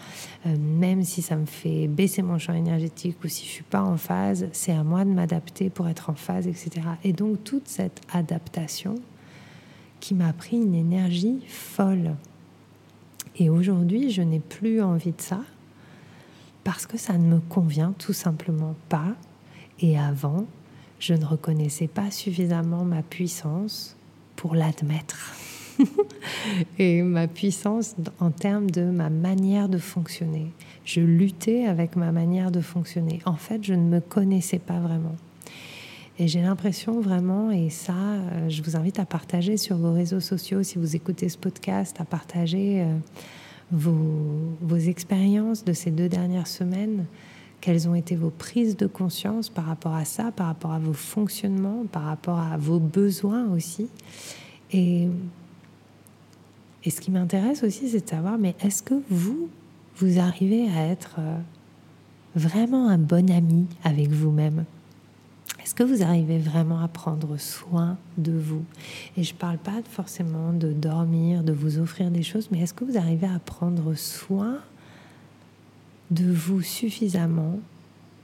euh, 0.45 0.55
même 0.57 1.03
si 1.03 1.21
ça 1.21 1.35
me 1.35 1.45
fait 1.45 1.87
baisser 1.87 2.21
mon 2.21 2.37
champ 2.37 2.53
énergétique 2.53 3.17
ou 3.23 3.27
si 3.27 3.45
je 3.45 3.51
suis 3.51 3.63
pas 3.63 3.81
en 3.81 3.97
phase, 3.97 4.47
c'est 4.51 4.71
à 4.71 4.83
moi 4.83 5.05
de 5.05 5.09
m'adapter 5.09 5.69
pour 5.69 5.87
être 5.87 6.09
en 6.09 6.15
phase, 6.15 6.47
etc. 6.47 6.69
Et 7.03 7.13
donc 7.13 7.43
toute 7.43 7.67
cette 7.67 8.01
adaptation 8.11 8.95
qui 9.99 10.13
m'a 10.13 10.33
pris 10.33 10.57
une 10.57 10.75
énergie 10.75 11.39
folle. 11.47 12.15
Et 13.37 13.49
aujourd'hui, 13.49 14.11
je 14.11 14.21
n'ai 14.21 14.39
plus 14.39 14.81
envie 14.81 15.11
de 15.11 15.21
ça 15.21 15.41
parce 16.63 16.85
que 16.85 16.97
ça 16.97 17.17
ne 17.17 17.25
me 17.35 17.39
convient 17.39 17.93
tout 17.97 18.13
simplement 18.13 18.75
pas. 18.89 19.15
Et 19.79 19.97
avant, 19.97 20.45
je 20.99 21.13
ne 21.13 21.25
reconnaissais 21.25 21.87
pas 21.87 22.11
suffisamment 22.11 22.83
ma 22.83 23.03
puissance 23.03 23.95
pour 24.35 24.55
l'admettre. 24.55 25.33
et 26.79 27.01
ma 27.01 27.27
puissance 27.27 27.95
en 28.19 28.31
termes 28.31 28.69
de 28.69 28.83
ma 28.83 29.09
manière 29.09 29.69
de 29.69 29.77
fonctionner. 29.77 30.47
Je 30.85 31.01
luttais 31.01 31.65
avec 31.65 31.95
ma 31.95 32.11
manière 32.11 32.51
de 32.51 32.61
fonctionner. 32.61 33.19
En 33.25 33.35
fait, 33.35 33.63
je 33.63 33.73
ne 33.73 33.83
me 33.83 33.99
connaissais 33.99 34.59
pas 34.59 34.79
vraiment. 34.79 35.15
Et 36.19 36.27
j'ai 36.27 36.41
l'impression 36.41 36.99
vraiment, 36.99 37.51
et 37.51 37.69
ça, 37.69 37.93
euh, 37.93 38.49
je 38.49 38.63
vous 38.63 38.75
invite 38.75 38.97
à 38.97 39.05
partager 39.05 39.55
sur 39.55 39.77
vos 39.77 39.93
réseaux 39.93 40.19
sociaux, 40.19 40.63
si 40.63 40.79
vous 40.79 40.95
écoutez 40.95 41.29
ce 41.29 41.37
podcast, 41.37 41.97
à 41.99 42.05
partager 42.05 42.81
euh, 42.81 42.97
vos, 43.71 44.55
vos 44.61 44.77
expériences 44.77 45.63
de 45.63 45.73
ces 45.73 45.91
deux 45.91 46.09
dernières 46.09 46.47
semaines. 46.47 47.05
Quelles 47.61 47.87
ont 47.87 47.93
été 47.93 48.15
vos 48.15 48.31
prises 48.31 48.77
de 48.77 48.87
conscience 48.87 49.49
par 49.49 49.65
rapport 49.65 49.93
à 49.93 50.05
ça, 50.05 50.31
par 50.31 50.47
rapport 50.47 50.71
à 50.71 50.79
vos 50.79 50.93
fonctionnements, 50.93 51.85
par 51.91 52.03
rapport 52.03 52.39
à 52.39 52.57
vos 52.57 52.79
besoins 52.79 53.47
aussi. 53.51 53.87
Et 54.71 55.07
et 56.87 56.89
ce 56.89 57.01
qui 57.01 57.11
m'intéresse 57.11 57.63
aussi, 57.63 57.89
c'est 57.89 58.05
de 58.05 58.09
savoir, 58.09 58.37
mais 58.37 58.55
est-ce 58.61 58.81
que 58.81 58.93
vous, 59.09 59.49
vous 59.97 60.19
arrivez 60.19 60.69
à 60.69 60.87
être 60.87 61.17
euh, 61.19 61.37
vraiment 62.33 62.87
un 62.87 62.97
bon 62.97 63.29
ami 63.29 63.65
avec 63.83 64.07
vous-même? 64.07 64.63
Est-ce 65.61 65.75
que 65.75 65.83
vous 65.83 66.01
arrivez 66.01 66.37
vraiment 66.37 66.79
à 66.79 66.87
prendre 66.87 67.35
soin 67.35 67.97
de 68.17 68.31
vous? 68.31 68.63
Et 69.17 69.23
je 69.23 69.33
ne 69.33 69.37
parle 69.37 69.57
pas 69.57 69.81
forcément 69.91 70.53
de 70.53 70.71
dormir, 70.71 71.43
de 71.43 71.51
vous 71.51 71.77
offrir 71.77 72.09
des 72.09 72.23
choses, 72.23 72.47
mais 72.51 72.61
est-ce 72.61 72.73
que 72.73 72.85
vous 72.85 72.97
arrivez 72.97 73.27
à 73.27 73.39
prendre 73.39 73.93
soin 73.93 74.59
de 76.09 76.31
vous 76.31 76.61
suffisamment 76.61 77.59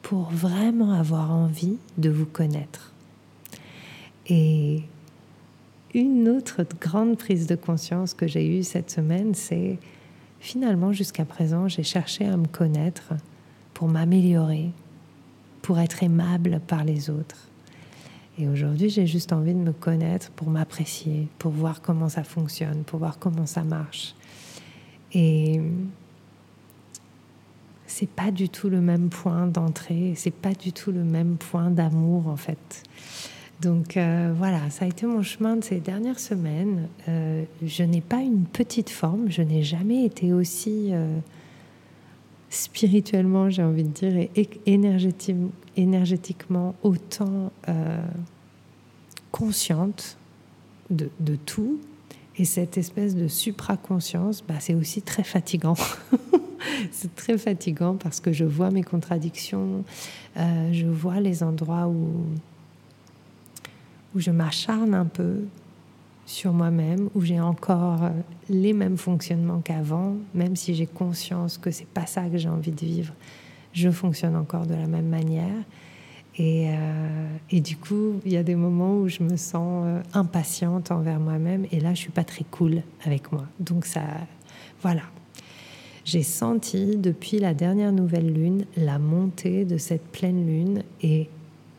pour 0.03 0.32
vraiment 0.32 0.93
avoir 0.93 1.32
envie 1.32 1.79
de 1.98 2.10
vous 2.10 2.25
connaître? 2.25 2.93
Et 4.27 4.84
une 5.93 6.27
autre 6.27 6.65
grande 6.81 7.17
prise 7.17 7.47
de 7.47 7.55
conscience 7.55 8.13
que 8.13 8.27
j'ai 8.27 8.47
eue 8.47 8.63
cette 8.63 8.89
semaine, 8.89 9.35
c'est 9.35 9.77
finalement 10.39 10.91
jusqu'à 10.91 11.25
présent, 11.25 11.67
j'ai 11.67 11.83
cherché 11.83 12.25
à 12.25 12.35
me 12.35 12.47
connaître 12.47 13.13
pour 13.73 13.88
m'améliorer, 13.88 14.71
pour 15.62 15.79
être 15.79 16.03
aimable 16.03 16.59
par 16.67 16.83
les 16.83 17.09
autres. 17.09 17.47
Et 18.39 18.47
aujourd'hui, 18.47 18.89
j'ai 18.89 19.05
juste 19.05 19.31
envie 19.31 19.53
de 19.53 19.59
me 19.59 19.73
connaître 19.73 20.31
pour 20.31 20.50
m'apprécier, 20.50 21.27
pour 21.38 21.51
voir 21.51 21.81
comment 21.81 22.09
ça 22.09 22.23
fonctionne, 22.23 22.83
pour 22.83 23.00
voir 23.00 23.19
comment 23.19 23.45
ça 23.45 23.63
marche. 23.63 24.15
Et 25.13 25.62
c'est 27.85 28.09
pas 28.09 28.31
du 28.31 28.50
tout 28.50 28.69
le 28.69 28.81
même 28.81 29.09
point 29.09 29.45
d'entrée, 29.45 30.13
c'est 30.15 30.33
pas 30.33 30.53
du 30.53 30.73
tout 30.73 30.91
le 30.91 31.03
même 31.03 31.38
point 31.38 31.69
d'amour 31.69 32.27
en 32.27 32.38
fait. 32.38 32.83
Donc 33.62 33.98
euh, 33.98 34.33
voilà, 34.38 34.69
ça 34.69 34.86
a 34.86 34.88
été 34.88 35.05
mon 35.05 35.22
chemin 35.22 35.55
de 35.55 35.63
ces 35.63 35.79
dernières 35.79 36.19
semaines. 36.19 36.88
Euh, 37.07 37.43
je 37.63 37.83
n'ai 37.83 38.01
pas 38.01 38.22
une 38.22 38.43
petite 38.45 38.89
forme, 38.89 39.29
je 39.29 39.41
n'ai 39.41 39.63
jamais 39.63 40.05
été 40.05 40.33
aussi 40.33 40.89
euh, 40.91 41.17
spirituellement, 42.50 43.50
j'ai 43.50 43.63
envie 43.63 43.83
de 43.83 43.89
dire, 43.89 44.17
et 44.36 44.50
énergétiquement 45.75 46.75
autant 46.83 47.51
consciente 49.31 50.17
de, 50.89 51.36
tout. 51.45 51.79
Et 52.38 52.45
cette 52.45 52.77
espèce 52.77 53.15
de 53.15 53.27
supraconscience, 53.27 54.43
bah, 54.48 54.55
c'est 54.60 54.75
aussi 54.75 55.01
très 55.01 55.24
fatigant. 55.24 55.75
c'est 56.91 57.15
très 57.15 57.38
fatigant 57.38 57.95
parce 57.95 58.19
que 58.19 58.31
je 58.33 58.45
vois 58.45 58.72
mes 58.72 58.83
contradictions, 58.83 59.83
je 60.36 60.86
vois 60.86 61.19
les 61.19 61.41
endroits 61.43 61.88
où 61.88 62.25
où 64.15 64.20
je 64.20 64.32
m'acharne 64.32 64.93
un 64.93 65.05
peu 65.05 65.41
sur 66.25 66.53
moi-même, 66.53 67.10
où 67.15 67.22
j'ai 67.22 67.39
encore 67.39 68.03
euh, 68.03 68.10
les 68.50 68.74
mêmes 68.74 68.98
fonctionnements 68.98 69.60
qu'avant, 69.60 70.15
même 70.34 70.55
si 70.55 70.74
j'ai 70.74 70.88
conscience 70.88 71.58
que 71.58 71.72
c'est 71.72 71.88
pas 71.88 72.05
ça 72.05 72.24
que 72.29 72.38
j'ai 72.38 72.50
envie 72.50 72.72
de 72.72 72.79
vivre, 72.79 73.13
je 73.74 73.89
fonctionne 73.89 74.36
encore 74.36 74.65
de 74.65 74.75
la 74.75 74.88
même 74.88 75.08
manière. 75.08 75.63
Et, 76.38 76.70
euh, 76.70 77.60
du 77.60 77.77
coup, 77.77 78.20
il 78.25 78.32
y 78.32 78.38
a 78.38 78.43
des 78.43 78.55
moments 78.55 78.98
où 78.98 79.08
je 79.08 79.22
me 79.22 79.38
sens 79.38 79.84
euh, 79.86 80.01
impatiente 80.13 80.91
envers 80.91 81.20
moi-même, 81.20 81.65
et 81.72 81.79
là, 81.79 81.93
je 81.93 82.00
suis 82.00 82.12
pas 82.12 82.24
très 82.24 82.46
cool 82.50 82.82
avec 83.05 83.32
moi. 83.32 83.46
Donc 83.60 83.86
ça, 83.86 84.01
voilà. 84.82 85.03
J'ai 86.05 86.24
senti 86.24 86.98
depuis 86.98 87.39
la 87.39 87.53
dernière 87.53 87.93
nouvelle 87.93 88.32
lune 88.32 88.65
la 88.75 89.00
montée 89.00 89.63
de 89.63 89.77
cette 89.77 90.05
pleine 90.05 90.46
lune, 90.46 90.84
et 91.01 91.29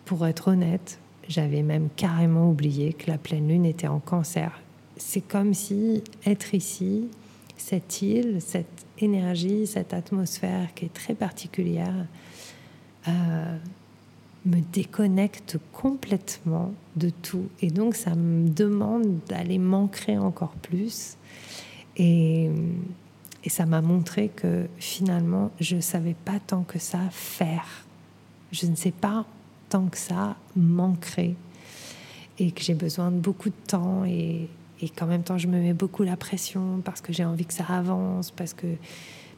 pour 0.05 0.27
être 0.27 0.49
honnête, 0.49 0.99
j'avais 1.29 1.63
même 1.63 1.89
carrément 1.97 2.51
oublié 2.51 2.93
que 2.93 3.11
la 3.11 3.19
pleine 3.19 3.49
lune 3.49 3.65
était 3.65 3.89
en 3.89 4.01
cancer. 4.01 4.61
C'est 4.97 5.21
comme 5.21 5.55
si 5.55 6.03
être 6.27 6.55
ici, 6.55 7.09
cette 7.57 8.03
île, 8.03 8.39
cette 8.41 8.87
énergie, 8.99 9.67
cette 9.67 9.95
atmosphère 9.95 10.73
qui 10.75 10.87
est 10.87 10.93
très 10.93 11.15
particulière, 11.15 12.07
euh, 13.09 13.57
me 14.47 14.61
déconnecte 14.73 15.59
complètement 15.73 16.73
de 16.97 17.11
tout. 17.11 17.49
Et 17.61 17.71
donc 17.71 17.95
ça 17.95 18.15
me 18.15 18.49
demande 18.49 19.19
d'aller 19.29 19.59
m'ancrer 19.59 20.19
encore 20.19 20.55
plus. 20.63 21.17
Et, 21.97 22.51
et 23.43 23.49
ça 23.49 23.67
m'a 23.67 23.81
montré 23.81 24.29
que 24.29 24.67
finalement, 24.79 25.51
je 25.61 25.77
ne 25.77 25.81
savais 25.81 26.17
pas 26.25 26.39
tant 26.47 26.63
que 26.63 26.79
ça 26.79 27.01
faire. 27.11 27.87
Je 28.53 28.67
ne 28.67 28.77
sais 28.77 28.91
pas 28.93 29.27
que 29.83 29.99
ça 29.99 30.37
manquerait 30.57 31.35
et 32.39 32.51
que 32.51 32.63
j'ai 32.63 32.75
besoin 32.75 33.11
de 33.11 33.19
beaucoup 33.19 33.49
de 33.49 33.67
temps 33.67 34.05
et, 34.05 34.49
et 34.81 34.89
qu'en 34.89 35.07
même 35.07 35.23
temps 35.23 35.39
je 35.39 35.47
me 35.47 35.61
mets 35.61 35.75
beaucoup 35.75 36.03
la 36.03 36.17
pression 36.17 36.81
parce 36.85 37.01
que 37.01 37.13
j'ai 37.13 37.25
envie 37.25 37.45
que 37.45 37.55
ça 37.55 37.65
avance, 37.69 38.31
parce 38.31 38.55
que, 38.55 38.67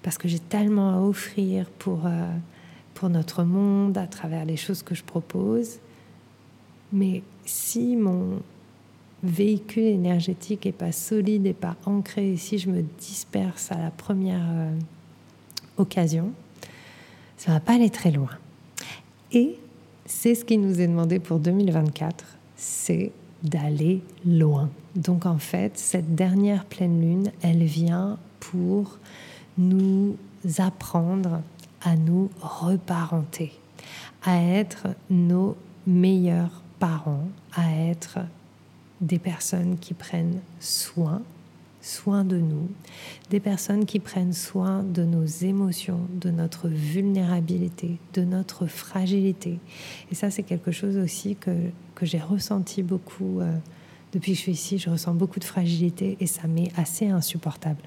parce 0.02 0.18
que 0.18 0.28
j'ai 0.28 0.38
tellement 0.38 0.94
à 0.94 1.00
offrir 1.00 1.68
pour, 1.78 2.06
euh, 2.06 2.30
pour 2.94 3.08
notre 3.08 3.44
monde 3.44 3.98
à 3.98 4.06
travers 4.06 4.44
les 4.44 4.56
choses 4.56 4.82
que 4.82 4.94
je 4.94 5.04
propose. 5.04 5.78
Mais 6.92 7.22
si 7.44 7.96
mon 7.96 8.40
véhicule 9.22 9.84
énergétique 9.84 10.66
est 10.66 10.72
pas 10.72 10.92
solide 10.92 11.46
et 11.46 11.52
pas 11.52 11.76
ancré, 11.84 12.36
si 12.36 12.58
je 12.58 12.70
me 12.70 12.82
disperse 12.98 13.72
à 13.72 13.78
la 13.78 13.90
première 13.90 14.46
euh, 14.48 14.78
occasion, 15.78 16.32
ça 17.36 17.52
va 17.52 17.60
pas 17.60 17.74
aller 17.74 17.90
très 17.90 18.10
loin. 18.10 18.30
Et 19.32 19.58
c'est 20.06 20.34
ce 20.34 20.44
qui 20.44 20.58
nous 20.58 20.80
est 20.80 20.86
demandé 20.86 21.18
pour 21.18 21.38
2024, 21.38 22.24
c'est 22.56 23.12
d'aller 23.42 24.02
loin. 24.24 24.70
Donc 24.94 25.26
en 25.26 25.38
fait, 25.38 25.76
cette 25.76 26.14
dernière 26.14 26.64
pleine 26.64 27.00
lune, 27.00 27.32
elle 27.42 27.64
vient 27.64 28.18
pour 28.40 28.98
nous 29.58 30.16
apprendre 30.58 31.42
à 31.82 31.96
nous 31.96 32.30
reparenter, 32.40 33.52
à 34.22 34.42
être 34.42 34.88
nos 35.10 35.56
meilleurs 35.86 36.62
parents 36.78 37.28
à 37.52 37.70
être 37.72 38.18
des 39.00 39.18
personnes 39.18 39.78
qui 39.78 39.94
prennent 39.94 40.40
soin, 40.60 41.22
soin 41.86 42.24
de 42.24 42.36
nous, 42.36 42.68
des 43.30 43.40
personnes 43.40 43.84
qui 43.84 44.00
prennent 44.00 44.32
soin 44.32 44.82
de 44.82 45.04
nos 45.04 45.24
émotions, 45.24 46.00
de 46.20 46.30
notre 46.30 46.68
vulnérabilité, 46.68 47.98
de 48.14 48.22
notre 48.22 48.66
fragilité. 48.66 49.58
Et 50.10 50.14
ça, 50.14 50.30
c'est 50.30 50.42
quelque 50.42 50.72
chose 50.72 50.96
aussi 50.96 51.36
que, 51.36 51.52
que 51.94 52.04
j'ai 52.04 52.18
ressenti 52.18 52.82
beaucoup 52.82 53.40
euh, 53.40 53.56
depuis 54.12 54.32
que 54.32 54.38
je 54.38 54.42
suis 54.42 54.52
ici. 54.52 54.78
Je 54.78 54.90
ressens 54.90 55.14
beaucoup 55.14 55.38
de 55.38 55.44
fragilité 55.44 56.16
et 56.18 56.26
ça 56.26 56.48
m'est 56.48 56.72
assez 56.76 57.08
insupportable. 57.08 57.82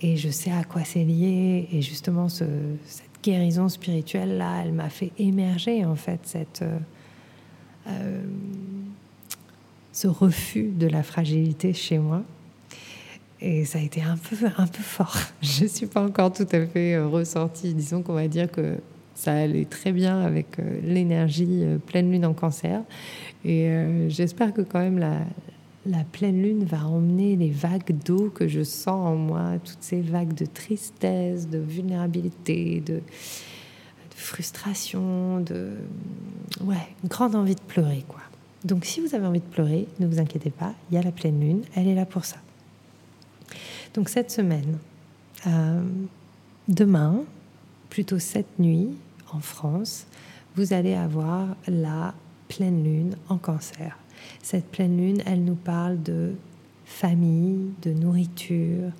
Et 0.00 0.16
je 0.16 0.28
sais 0.28 0.50
à 0.50 0.64
quoi 0.64 0.84
c'est 0.84 1.04
lié. 1.04 1.68
Et 1.72 1.82
justement, 1.82 2.28
ce, 2.28 2.44
cette 2.84 3.06
guérison 3.22 3.68
spirituelle 3.68 4.36
là, 4.36 4.62
elle 4.64 4.72
m'a 4.72 4.90
fait 4.90 5.12
émerger 5.18 5.84
en 5.84 5.96
fait 5.96 6.20
cette 6.24 6.62
euh, 6.62 6.78
euh, 7.88 8.22
ce 9.92 10.08
refus 10.08 10.72
de 10.76 10.86
la 10.86 11.02
fragilité 11.02 11.72
chez 11.72 11.98
moi. 11.98 12.22
Et 13.40 13.64
ça 13.64 13.78
a 13.78 13.82
été 13.82 14.02
un 14.02 14.16
peu, 14.16 14.36
un 14.56 14.66
peu 14.66 14.82
fort. 14.82 15.16
Je 15.42 15.64
ne 15.64 15.68
suis 15.68 15.86
pas 15.86 16.02
encore 16.02 16.32
tout 16.32 16.46
à 16.52 16.66
fait 16.66 16.94
euh, 16.94 17.06
ressortie. 17.06 17.74
Disons 17.74 18.02
qu'on 18.02 18.14
va 18.14 18.28
dire 18.28 18.50
que 18.50 18.76
ça 19.14 19.32
allait 19.32 19.64
très 19.64 19.92
bien 19.92 20.20
avec 20.20 20.58
l'énergie 20.82 21.64
pleine 21.86 22.10
lune 22.10 22.26
en 22.26 22.34
cancer. 22.34 22.82
Et 23.46 23.70
j'espère 24.08 24.52
que 24.52 24.60
quand 24.60 24.80
même 24.80 24.98
la, 24.98 25.20
la 25.86 26.04
pleine 26.04 26.42
lune 26.42 26.64
va 26.64 26.86
emmener 26.86 27.36
les 27.36 27.50
vagues 27.50 27.94
d'eau 28.04 28.30
que 28.30 28.48
je 28.48 28.62
sens 28.62 29.06
en 29.06 29.16
moi, 29.16 29.52
toutes 29.64 29.82
ces 29.82 30.00
vagues 30.00 30.34
de 30.34 30.44
tristesse, 30.44 31.48
de 31.48 31.58
vulnérabilité, 31.58 32.82
de, 32.84 33.00
frustration, 34.10 35.40
de 35.40 35.72
ouais, 36.62 36.74
une 37.02 37.08
grande 37.08 37.34
envie 37.34 37.54
de 37.54 37.60
pleurer 37.60 38.02
quoi. 38.08 38.20
Donc 38.64 38.84
si 38.84 39.00
vous 39.00 39.14
avez 39.14 39.26
envie 39.26 39.40
de 39.40 39.44
pleurer, 39.44 39.86
ne 40.00 40.06
vous 40.06 40.18
inquiétez 40.18 40.50
pas, 40.50 40.74
il 40.90 40.94
y 40.94 40.98
a 40.98 41.02
la 41.02 41.12
pleine 41.12 41.38
lune, 41.38 41.62
elle 41.74 41.86
est 41.86 41.94
là 41.94 42.06
pour 42.06 42.24
ça. 42.24 42.36
Donc 43.96 44.10
cette 44.10 44.30
semaine, 44.30 44.76
euh, 45.46 45.82
demain, 46.68 47.24
plutôt 47.88 48.18
cette 48.18 48.58
nuit 48.58 48.90
en 49.32 49.40
France, 49.40 50.06
vous 50.54 50.74
allez 50.74 50.92
avoir 50.92 51.56
la 51.66 52.14
pleine 52.48 52.84
lune 52.84 53.16
en 53.30 53.38
cancer. 53.38 53.98
Cette 54.42 54.66
pleine 54.66 54.98
lune, 54.98 55.22
elle 55.24 55.44
nous 55.44 55.54
parle 55.54 56.02
de 56.02 56.34
famille, 56.84 57.70
de 57.80 57.92
nourriture, 57.92 58.92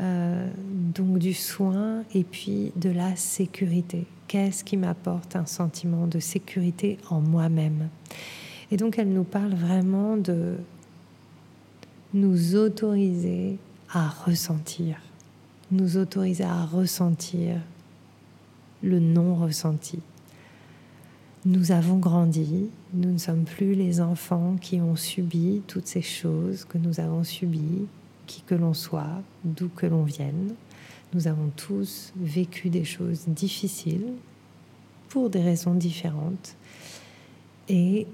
euh, 0.00 0.46
donc 0.94 1.18
du 1.18 1.32
soin 1.32 2.04
et 2.14 2.22
puis 2.22 2.72
de 2.76 2.90
la 2.90 3.16
sécurité. 3.16 4.06
Qu'est-ce 4.28 4.64
qui 4.64 4.76
m'apporte 4.76 5.34
un 5.34 5.46
sentiment 5.46 6.06
de 6.06 6.20
sécurité 6.20 6.98
en 7.08 7.20
moi-même? 7.20 7.88
Et 8.70 8.76
donc 8.76 8.98
elle 8.98 9.12
nous 9.14 9.24
parle 9.24 9.54
vraiment 9.54 10.18
de 10.18 10.56
nous 12.12 12.54
autoriser 12.54 13.56
à 13.92 14.08
ressentir, 14.08 14.96
nous 15.70 15.98
autoriser 15.98 16.44
à 16.44 16.64
ressentir 16.64 17.60
le 18.82 18.98
non 18.98 19.36
ressenti. 19.36 20.00
Nous 21.44 21.72
avons 21.72 21.98
grandi, 21.98 22.70
nous 22.94 23.12
ne 23.12 23.18
sommes 23.18 23.44
plus 23.44 23.74
les 23.74 24.00
enfants 24.00 24.56
qui 24.60 24.80
ont 24.80 24.96
subi 24.96 25.62
toutes 25.66 25.86
ces 25.86 26.00
choses 26.00 26.64
que 26.64 26.78
nous 26.78 27.00
avons 27.00 27.22
subies, 27.22 27.86
qui 28.26 28.42
que 28.42 28.54
l'on 28.54 28.74
soit, 28.74 29.22
d'où 29.44 29.68
que 29.68 29.86
l'on 29.86 30.04
vienne. 30.04 30.54
Nous 31.12 31.28
avons 31.28 31.50
tous 31.54 32.12
vécu 32.16 32.70
des 32.70 32.84
choses 32.84 33.24
difficiles 33.26 34.12
pour 35.10 35.28
des 35.28 35.42
raisons 35.42 35.74
différentes. 35.74 36.56
Et 37.68 38.06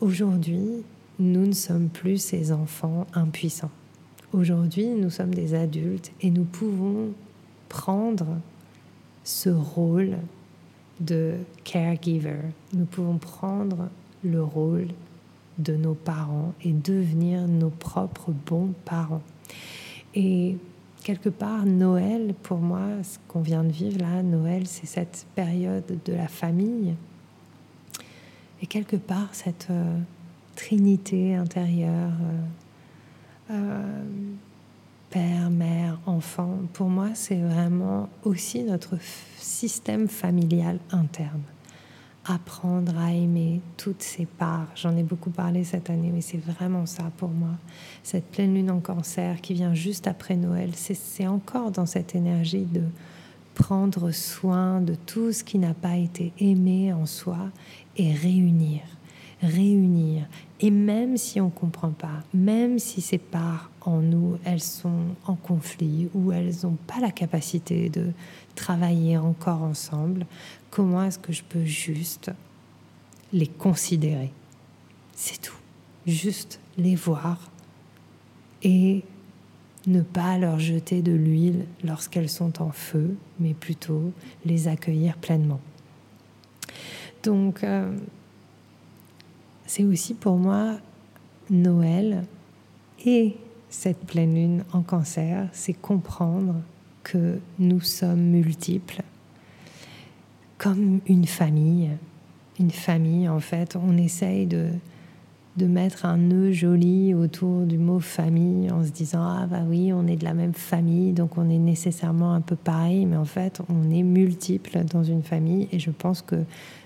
aujourd'hui, 0.00 0.84
nous 1.18 1.46
ne 1.46 1.52
sommes 1.52 1.88
plus 1.88 2.18
ces 2.18 2.52
enfants 2.52 3.06
impuissants. 3.14 3.72
Aujourd'hui, 4.32 4.86
nous 4.86 5.10
sommes 5.10 5.34
des 5.34 5.54
adultes 5.54 6.12
et 6.20 6.30
nous 6.30 6.44
pouvons 6.44 7.12
prendre 7.68 8.38
ce 9.24 9.50
rôle 9.50 10.18
de 11.00 11.34
caregiver. 11.64 12.36
Nous 12.72 12.84
pouvons 12.84 13.18
prendre 13.18 13.88
le 14.22 14.40
rôle 14.40 14.86
de 15.58 15.74
nos 15.74 15.94
parents 15.94 16.54
et 16.62 16.70
devenir 16.70 17.48
nos 17.48 17.70
propres 17.70 18.30
bons 18.46 18.72
parents. 18.84 19.22
Et 20.14 20.56
quelque 21.02 21.28
part, 21.28 21.66
Noël, 21.66 22.32
pour 22.44 22.58
moi, 22.58 22.86
ce 23.02 23.18
qu'on 23.26 23.40
vient 23.40 23.64
de 23.64 23.72
vivre 23.72 23.98
là, 23.98 24.22
Noël, 24.22 24.68
c'est 24.68 24.86
cette 24.86 25.26
période 25.34 25.98
de 26.04 26.12
la 26.12 26.28
famille. 26.28 26.94
Et 28.62 28.66
quelque 28.66 28.96
part, 28.96 29.30
cette 29.32 29.66
euh, 29.70 29.98
trinité 30.54 31.34
intérieure, 31.34 32.12
euh, 32.22 32.40
euh, 33.50 34.02
père, 35.10 35.50
mère, 35.50 35.98
enfant, 36.06 36.58
pour 36.72 36.88
moi, 36.88 37.08
c'est 37.14 37.40
vraiment 37.40 38.08
aussi 38.24 38.62
notre 38.62 38.96
système 39.38 40.08
familial 40.08 40.78
interne 40.90 41.42
apprendre 42.24 42.96
à 42.98 43.12
aimer 43.12 43.60
toutes 43.76 44.02
ces 44.02 44.26
parts. 44.26 44.68
J'en 44.74 44.96
ai 44.96 45.02
beaucoup 45.02 45.30
parlé 45.30 45.64
cette 45.64 45.90
année, 45.90 46.10
mais 46.12 46.20
c'est 46.20 46.38
vraiment 46.38 46.86
ça 46.86 47.10
pour 47.16 47.30
moi. 47.30 47.56
Cette 48.02 48.26
pleine 48.26 48.54
lune 48.54 48.70
en 48.70 48.80
cancer 48.80 49.40
qui 49.40 49.54
vient 49.54 49.74
juste 49.74 50.06
après 50.06 50.36
Noël, 50.36 50.70
c'est 50.74 51.26
encore 51.26 51.70
dans 51.70 51.86
cette 51.86 52.14
énergie 52.14 52.66
de 52.66 52.82
prendre 53.54 54.10
soin 54.10 54.80
de 54.80 54.94
tout 54.94 55.32
ce 55.32 55.44
qui 55.44 55.58
n'a 55.58 55.74
pas 55.74 55.96
été 55.96 56.32
aimé 56.38 56.92
en 56.92 57.06
soi 57.06 57.38
et 57.96 58.12
réunir, 58.12 58.82
réunir. 59.42 60.09
Et 60.62 60.70
même 60.70 61.16
si 61.16 61.40
on 61.40 61.46
ne 61.46 61.50
comprend 61.50 61.90
pas, 61.90 62.22
même 62.34 62.78
si 62.78 63.00
ces 63.00 63.16
parts 63.16 63.70
en 63.80 64.00
nous, 64.00 64.36
elles 64.44 64.60
sont 64.60 65.06
en 65.26 65.34
conflit 65.34 66.08
ou 66.14 66.32
elles 66.32 66.52
n'ont 66.64 66.76
pas 66.86 67.00
la 67.00 67.10
capacité 67.10 67.88
de 67.88 68.12
travailler 68.54 69.16
encore 69.16 69.62
ensemble, 69.62 70.26
comment 70.70 71.02
est-ce 71.02 71.18
que 71.18 71.32
je 71.32 71.42
peux 71.42 71.64
juste 71.64 72.30
les 73.32 73.46
considérer? 73.46 74.32
C'est 75.14 75.40
tout. 75.40 75.56
Juste 76.06 76.60
les 76.76 76.94
voir 76.94 77.50
et 78.62 79.02
ne 79.86 80.02
pas 80.02 80.36
leur 80.36 80.58
jeter 80.58 81.00
de 81.00 81.12
l'huile 81.12 81.64
lorsqu'elles 81.84 82.28
sont 82.28 82.60
en 82.60 82.70
feu, 82.70 83.16
mais 83.38 83.54
plutôt 83.54 84.12
les 84.44 84.68
accueillir 84.68 85.16
pleinement. 85.16 85.60
Donc, 87.22 87.64
euh, 87.64 87.96
c'est 89.70 89.84
aussi 89.84 90.14
pour 90.14 90.36
moi 90.36 90.78
Noël 91.48 92.24
et 93.06 93.36
cette 93.68 94.04
pleine 94.04 94.34
lune 94.34 94.64
en 94.72 94.82
cancer, 94.82 95.48
c'est 95.52 95.74
comprendre 95.74 96.56
que 97.04 97.38
nous 97.60 97.80
sommes 97.80 98.20
multiples, 98.20 99.02
comme 100.58 100.98
une 101.06 101.24
famille. 101.24 101.90
Une 102.58 102.72
famille, 102.72 103.28
en 103.28 103.38
fait, 103.38 103.76
on 103.76 103.96
essaye 103.96 104.46
de, 104.46 104.70
de 105.60 105.66
mettre 105.66 106.06
un 106.06 106.16
nœud 106.16 106.52
joli 106.52 107.12
autour 107.12 107.66
du 107.66 107.76
mot 107.76 108.00
famille 108.00 108.70
en 108.70 108.82
se 108.82 108.90
disant 108.90 109.22
ah 109.22 109.46
bah 109.46 109.60
oui 109.68 109.92
on 109.92 110.06
est 110.06 110.16
de 110.16 110.24
la 110.24 110.32
même 110.32 110.54
famille 110.54 111.12
donc 111.12 111.36
on 111.36 111.50
est 111.50 111.58
nécessairement 111.58 112.32
un 112.32 112.40
peu 112.40 112.56
pareil 112.56 113.04
mais 113.04 113.16
en 113.16 113.26
fait 113.26 113.60
on 113.68 113.90
est 113.90 114.02
multiples 114.02 114.84
dans 114.84 115.04
une 115.04 115.22
famille. 115.22 115.68
Et 115.72 115.78
je 115.78 115.90
pense 115.90 116.22
que 116.22 116.36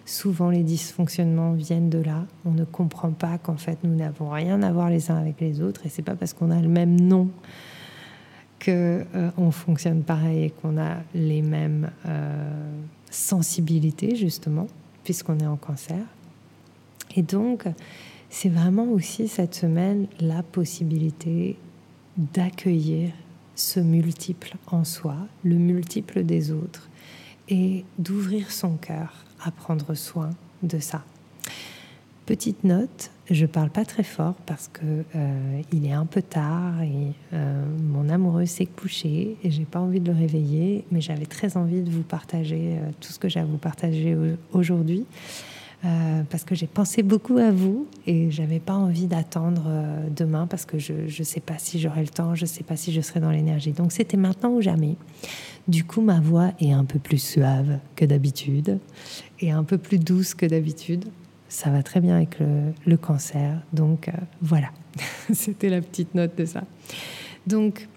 souvent 0.04 0.50
les 0.50 0.62
dysfonctionnements 0.62 1.52
viennent 1.52 1.90
de 1.90 1.98
là. 1.98 2.26
On 2.44 2.52
ne 2.52 2.64
comprend 2.64 3.10
pas 3.10 3.38
qu'en 3.38 3.56
fait 3.56 3.78
nous 3.84 3.94
n'avons 3.94 4.30
rien 4.30 4.62
à 4.62 4.72
voir 4.72 4.90
les 4.90 5.10
uns 5.10 5.16
avec 5.16 5.40
les 5.40 5.60
autres. 5.60 5.86
Et 5.86 5.88
c'est 5.88 6.02
pas 6.02 6.16
parce 6.16 6.32
qu'on 6.32 6.50
a 6.50 6.60
le 6.60 6.68
même 6.68 7.00
nom 7.00 7.28
que 8.58 9.04
euh, 9.14 9.30
on 9.36 9.50
fonctionne 9.50 10.02
pareil 10.02 10.44
et 10.44 10.50
qu'on 10.50 10.78
a 10.78 10.96
les 11.14 11.42
mêmes 11.42 11.90
euh, 12.06 12.80
sensibilités 13.10 14.16
justement 14.16 14.66
puisqu'on 15.04 15.38
est 15.38 15.46
en 15.46 15.56
cancer. 15.56 16.02
Et 17.16 17.22
donc 17.22 17.66
c'est 18.34 18.48
vraiment 18.48 18.88
aussi 18.88 19.28
cette 19.28 19.54
semaine 19.54 20.08
la 20.18 20.42
possibilité 20.42 21.56
d'accueillir 22.16 23.12
ce 23.54 23.78
multiple 23.78 24.56
en 24.66 24.82
soi, 24.82 25.14
le 25.44 25.54
multiple 25.54 26.24
des 26.24 26.50
autres, 26.50 26.88
et 27.48 27.84
d'ouvrir 27.96 28.50
son 28.50 28.74
cœur 28.74 29.24
à 29.40 29.52
prendre 29.52 29.94
soin 29.94 30.30
de 30.64 30.80
ça. 30.80 31.04
Petite 32.26 32.64
note, 32.64 33.12
je 33.30 33.46
parle 33.46 33.70
pas 33.70 33.84
très 33.84 34.02
fort 34.02 34.34
parce 34.46 34.66
que 34.66 35.04
euh, 35.14 35.62
il 35.72 35.86
est 35.86 35.92
un 35.92 36.06
peu 36.06 36.20
tard 36.20 36.82
et 36.82 37.12
euh, 37.34 37.64
mon 37.84 38.08
amoureux 38.08 38.46
s'est 38.46 38.66
couché 38.66 39.36
et 39.44 39.50
j'ai 39.52 39.64
pas 39.64 39.78
envie 39.78 40.00
de 40.00 40.10
le 40.10 40.18
réveiller, 40.18 40.84
mais 40.90 41.00
j'avais 41.00 41.26
très 41.26 41.56
envie 41.56 41.82
de 41.82 41.90
vous 41.90 42.02
partager 42.02 42.78
euh, 42.78 42.90
tout 43.00 43.12
ce 43.12 43.20
que 43.20 43.28
j'ai 43.28 43.38
à 43.38 43.44
vous 43.44 43.58
partager 43.58 44.16
aujourd'hui. 44.52 45.06
Euh, 45.84 46.22
parce 46.30 46.44
que 46.44 46.54
j'ai 46.54 46.66
pensé 46.66 47.02
beaucoup 47.02 47.36
à 47.36 47.50
vous 47.50 47.86
et 48.06 48.30
j'avais 48.30 48.58
pas 48.58 48.72
envie 48.72 49.06
d'attendre 49.06 49.64
euh, 49.66 50.08
demain 50.08 50.46
parce 50.46 50.64
que 50.64 50.78
je 50.78 50.94
ne 50.94 51.24
sais 51.24 51.40
pas 51.40 51.58
si 51.58 51.78
j'aurai 51.78 52.00
le 52.00 52.08
temps, 52.08 52.34
je 52.34 52.46
sais 52.46 52.64
pas 52.64 52.76
si 52.76 52.90
je 52.90 53.02
serai 53.02 53.20
dans 53.20 53.30
l'énergie. 53.30 53.72
Donc 53.72 53.92
c'était 53.92 54.16
maintenant 54.16 54.50
ou 54.50 54.62
jamais. 54.62 54.96
Du 55.68 55.84
coup, 55.84 56.00
ma 56.00 56.20
voix 56.20 56.52
est 56.58 56.72
un 56.72 56.84
peu 56.84 56.98
plus 56.98 57.18
suave 57.18 57.78
que 57.96 58.06
d'habitude 58.06 58.78
et 59.40 59.50
un 59.50 59.62
peu 59.62 59.76
plus 59.76 59.98
douce 59.98 60.34
que 60.34 60.46
d'habitude. 60.46 61.04
ça 61.48 61.70
va 61.70 61.82
très 61.82 62.00
bien 62.00 62.16
avec 62.16 62.38
le, 62.86 62.96
cancer. 62.96 63.60
Donc 63.74 64.10
voilà, 64.40 64.70
c'était 65.32 65.68
la 65.68 65.82
petite 65.82 66.14
note 66.14 66.36
de 66.36 66.46
ça. 66.46 66.62
Donc 67.46 67.88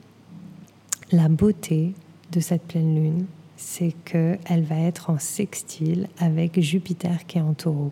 la 1.12 1.30
beauté 1.30 1.94
de 2.32 2.40
cette 2.42 2.64
pleine 2.64 2.96
lune, 2.96 3.26
c'est 3.58 3.94
qu'elle 4.06 4.64
va 4.64 4.80
être 4.80 5.10
en 5.10 5.18
sextile 5.18 6.08
avec 6.20 6.60
Jupiter 6.62 7.26
qui 7.26 7.40
est 7.40 7.42
en 7.42 7.54
taureau. 7.54 7.92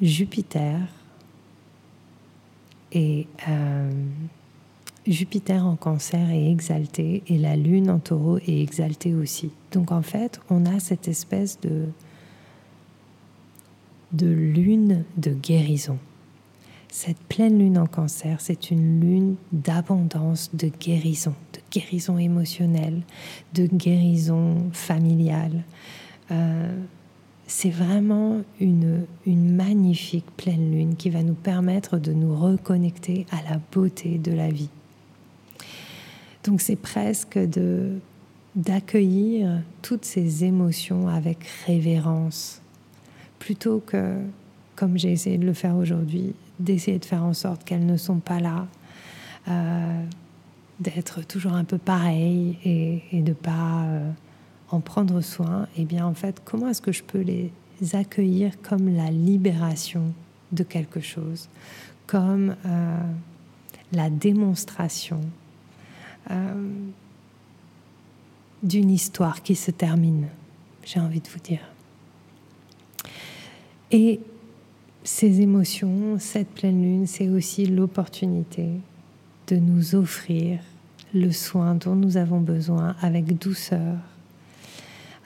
Jupiter 0.00 0.80
et 2.90 3.26
euh, 3.48 3.90
Jupiter 5.06 5.66
en 5.66 5.76
cancer 5.76 6.30
est 6.30 6.50
exalté 6.50 7.22
et 7.26 7.38
la 7.38 7.56
lune 7.56 7.90
en 7.90 7.98
taureau 7.98 8.38
est 8.38 8.60
exaltée 8.60 9.14
aussi. 9.14 9.50
Donc 9.72 9.92
en 9.92 10.02
fait, 10.02 10.40
on 10.48 10.64
a 10.64 10.80
cette 10.80 11.06
espèce 11.06 11.60
de, 11.60 11.88
de 14.12 14.26
lune 14.26 15.04
de 15.16 15.32
guérison. 15.32 15.98
Cette 16.88 17.18
pleine 17.18 17.58
lune 17.58 17.78
en 17.78 17.86
cancer, 17.86 18.40
c'est 18.40 18.70
une 18.70 19.00
lune 19.00 19.36
d'abondance, 19.50 20.50
de 20.54 20.68
guérison, 20.68 21.34
guérison 21.72 22.18
émotionnelle, 22.18 23.02
de 23.54 23.66
guérison 23.66 24.70
familiale. 24.72 25.64
Euh, 26.30 26.76
c'est 27.46 27.70
vraiment 27.70 28.42
une, 28.60 29.06
une 29.26 29.54
magnifique 29.56 30.30
pleine 30.36 30.70
lune 30.70 30.96
qui 30.96 31.10
va 31.10 31.22
nous 31.22 31.34
permettre 31.34 31.98
de 31.98 32.12
nous 32.12 32.36
reconnecter 32.36 33.26
à 33.30 33.50
la 33.50 33.60
beauté 33.72 34.18
de 34.18 34.32
la 34.32 34.48
vie. 34.48 34.70
Donc 36.44 36.60
c'est 36.60 36.76
presque 36.76 37.38
de 37.38 37.98
d'accueillir 38.54 39.62
toutes 39.80 40.04
ces 40.04 40.44
émotions 40.44 41.08
avec 41.08 41.46
révérence, 41.66 42.60
plutôt 43.38 43.80
que, 43.80 44.18
comme 44.76 44.98
j'ai 44.98 45.10
essayé 45.10 45.38
de 45.38 45.46
le 45.46 45.54
faire 45.54 45.76
aujourd'hui, 45.76 46.34
d'essayer 46.58 46.98
de 46.98 47.04
faire 47.04 47.24
en 47.24 47.32
sorte 47.32 47.64
qu'elles 47.64 47.86
ne 47.86 47.96
sont 47.96 48.18
pas 48.18 48.40
là, 48.40 48.66
euh, 49.48 50.04
d'être 50.80 51.26
toujours 51.26 51.52
un 51.52 51.64
peu 51.64 51.78
pareil 51.78 52.58
et, 52.64 53.20
de 53.20 53.28
ne 53.28 53.34
pas 53.34 53.84
euh, 53.84 54.10
en 54.70 54.80
prendre 54.80 55.20
soin, 55.20 55.64
et 55.76 55.82
eh 55.82 55.84
bien 55.84 56.06
en 56.06 56.14
fait, 56.14 56.40
comment 56.44 56.68
est-ce 56.68 56.82
que 56.82 56.92
je 56.92 57.02
peux 57.02 57.20
les 57.20 57.52
accueillir 57.92 58.60
comme 58.62 58.94
la 58.94 59.10
libération 59.10 60.12
de 60.50 60.62
quelque 60.62 61.00
chose, 61.00 61.48
comme 62.06 62.56
euh, 62.66 62.96
la 63.92 64.10
démonstration 64.10 65.20
d'une 68.62 68.90
histoire 68.90 69.42
qui 69.42 69.56
se 69.56 69.72
termine, 69.72 70.28
j'ai 70.84 71.00
envie 71.00 71.20
de 71.20 71.28
vous 71.28 71.40
dire. 71.40 71.60
Et 73.90 74.20
ces 75.04 75.40
émotions, 75.40 76.18
cette 76.18 76.48
pleine 76.48 76.82
lune, 76.82 77.06
c'est 77.06 77.28
aussi 77.28 77.66
l'opportunité 77.66 78.70
de 79.48 79.56
nous 79.56 79.94
offrir 79.94 80.60
le 81.14 81.30
soin 81.30 81.74
dont 81.74 81.94
nous 81.94 82.16
avons 82.16 82.40
besoin 82.40 82.96
avec 83.00 83.38
douceur, 83.38 83.98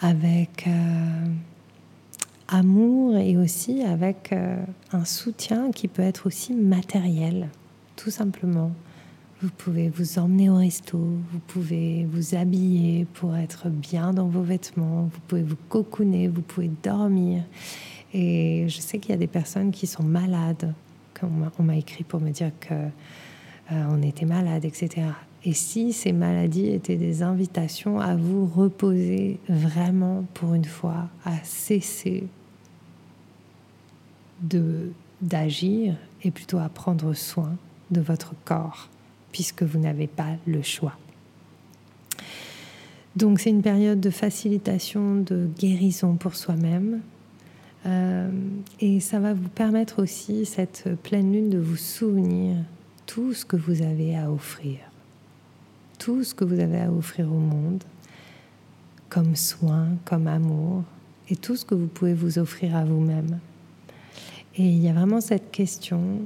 avec 0.01 0.67
euh, 0.67 1.27
amour 2.49 3.17
et 3.17 3.37
aussi 3.37 3.83
avec 3.83 4.33
euh, 4.33 4.57
un 4.93 5.05
soutien 5.05 5.71
qui 5.71 5.89
peut 5.89 6.03
être 6.03 6.27
aussi 6.27 6.53
matériel, 6.55 7.49
tout 7.97 8.11
simplement. 8.11 8.73
Vous 9.43 9.51
pouvez 9.51 9.91
vous 9.91 10.19
emmener 10.19 10.49
au 10.49 10.57
resto, 10.57 10.99
vous 10.99 11.39
pouvez 11.47 12.07
vous 12.11 12.35
habiller 12.35 13.07
pour 13.15 13.37
être 13.37 13.69
bien 13.69 14.15
dans 14.15 14.29
vos 14.29 14.43
vêtements, 14.43 15.11
vous 15.13 15.21
pouvez 15.29 15.43
vous 15.43 15.59
cocooner, 15.69 16.27
vous 16.27 16.41
pouvez 16.41 16.71
dormir. 16.83 17.43
Et 18.15 18.65
je 18.69 18.81
sais 18.81 18.99
qu'il 18.99 19.11
y 19.11 19.15
a 19.15 19.19
des 19.19 19.27
personnes 19.27 19.73
qui 19.73 19.87
sont 19.87 20.03
malades. 20.03 20.73
On 21.23 21.63
m'a 21.63 21.77
écrit 21.77 22.05
pour 22.05 22.21
me 22.21 22.31
dire 22.31 22.51
que 22.61 22.75
on 23.71 24.03
était 24.03 24.27
malade, 24.27 24.65
etc. 24.65 25.09
Et 25.45 25.53
si 25.53 25.93
ces 25.93 26.13
maladies 26.13 26.71
étaient 26.71 26.97
des 26.97 27.23
invitations 27.23 28.01
à 28.01 28.17
vous 28.17 28.47
reposer 28.47 29.39
vraiment 29.49 30.25
pour 30.35 30.55
une 30.55 30.65
fois, 30.65 31.09
à 31.25 31.37
cesser 31.45 32.25
d'agir 35.23 35.95
et 36.25 36.31
plutôt 36.31 36.59
à 36.59 36.69
prendre 36.69 37.15
soin 37.15 37.57
de 37.93 38.01
votre 38.01 38.35
corps, 38.45 38.89
puisque 39.31 39.63
vous 39.63 39.79
n'avez 39.79 40.09
pas 40.09 40.37
le 40.47 40.63
choix. 40.63 40.99
Donc 43.15 43.39
c'est 43.39 43.51
une 43.51 43.63
période 43.63 44.01
de 44.01 44.11
facilitation, 44.11 45.15
de 45.17 45.49
guérison 45.59 46.17
pour 46.17 46.35
soi-même, 46.35 47.01
euh, 47.87 48.29
et 48.81 48.99
ça 48.99 49.21
va 49.21 49.33
vous 49.33 49.49
permettre 49.49 50.03
aussi, 50.03 50.45
cette 50.45 50.89
pleine 51.03 51.33
lune, 51.33 51.51
de 51.51 51.59
vous 51.59 51.77
souvenir 51.77 52.57
tout 53.17 53.33
ce 53.33 53.47
que 53.47 53.57
vous 53.57 53.81
avez 53.81 54.15
à 54.15 54.31
offrir. 54.31 54.77
Tout 55.99 56.23
ce 56.23 56.35
que 56.35 56.45
vous 56.45 56.61
avez 56.61 56.83
à 56.83 56.93
offrir 56.93 57.33
au 57.33 57.39
monde, 57.39 57.83
comme 59.09 59.35
soin, 59.35 59.89
comme 60.05 60.27
amour, 60.27 60.85
et 61.31 61.37
tout 61.37 61.57
ce 61.57 61.65
que 61.65 61.75
vous 61.75 61.87
pouvez 61.87 62.13
vous 62.13 62.39
offrir 62.39 62.77
à 62.77 62.85
vous-même. 62.85 63.39
Et 64.57 64.65
il 64.65 64.83
y 64.83 64.91
a 64.91 64.93
vraiment 64.93 65.23
cette 65.23 65.51
question 65.51 66.19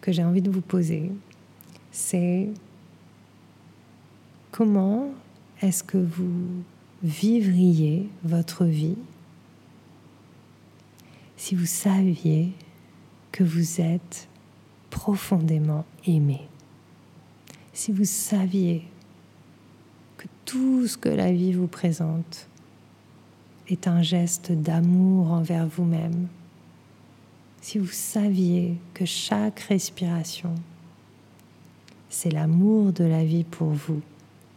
que 0.00 0.10
j'ai 0.10 0.24
envie 0.24 0.42
de 0.42 0.50
vous 0.50 0.62
poser, 0.62 1.12
c'est 1.92 2.48
comment 4.50 5.10
est-ce 5.62 5.84
que 5.84 5.98
vous 5.98 6.64
vivriez 7.04 8.08
votre 8.24 8.64
vie 8.64 8.98
si 11.36 11.54
vous 11.54 11.66
saviez 11.66 12.50
que 13.30 13.44
vous 13.44 13.80
êtes 13.80 14.28
profondément 14.90 15.84
aimé, 16.06 16.48
si 17.72 17.92
vous 17.92 18.04
saviez 18.04 18.84
que 20.16 20.26
tout 20.44 20.86
ce 20.86 20.98
que 20.98 21.08
la 21.08 21.32
vie 21.32 21.52
vous 21.52 21.66
présente 21.66 22.48
est 23.68 23.86
un 23.86 24.02
geste 24.02 24.52
d'amour 24.52 25.30
envers 25.30 25.66
vous-même, 25.66 26.28
si 27.60 27.78
vous 27.78 27.86
saviez 27.86 28.76
que 28.94 29.04
chaque 29.04 29.60
respiration, 29.60 30.54
c'est 32.08 32.30
l'amour 32.30 32.92
de 32.92 33.04
la 33.04 33.24
vie 33.24 33.44
pour 33.44 33.68
vous, 33.68 34.00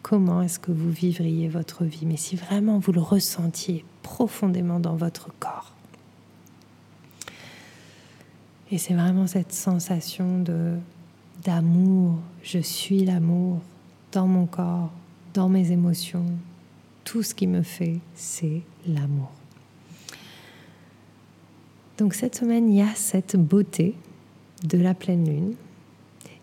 comment 0.01 0.41
est-ce 0.41 0.59
que 0.59 0.71
vous 0.71 0.89
vivriez 0.89 1.49
votre 1.49 1.83
vie? 1.83 2.05
Mais 2.05 2.17
si 2.17 2.35
vraiment 2.35 2.79
vous 2.79 2.91
le 2.91 3.01
ressentiez 3.01 3.83
profondément 4.01 4.79
dans 4.79 4.95
votre 4.95 5.29
corps. 5.39 5.75
Et 8.71 8.77
c'est 8.77 8.93
vraiment 8.93 9.27
cette 9.27 9.51
sensation 9.51 10.39
de 10.39 10.77
d'amour, 11.43 12.19
je 12.43 12.59
suis 12.59 13.03
l'amour 13.03 13.59
dans 14.11 14.27
mon 14.27 14.45
corps, 14.45 14.91
dans 15.33 15.49
mes 15.49 15.71
émotions. 15.71 16.25
Tout 17.03 17.23
ce 17.23 17.33
qui 17.33 17.47
me 17.47 17.63
fait, 17.63 17.97
c'est 18.13 18.61
l'amour. 18.87 19.31
Donc 21.97 22.13
cette 22.13 22.35
semaine, 22.35 22.69
il 22.69 22.77
y 22.77 22.81
a 22.81 22.93
cette 22.95 23.35
beauté 23.35 23.95
de 24.63 24.77
la 24.77 24.93
pleine 24.93 25.25
lune. 25.25 25.53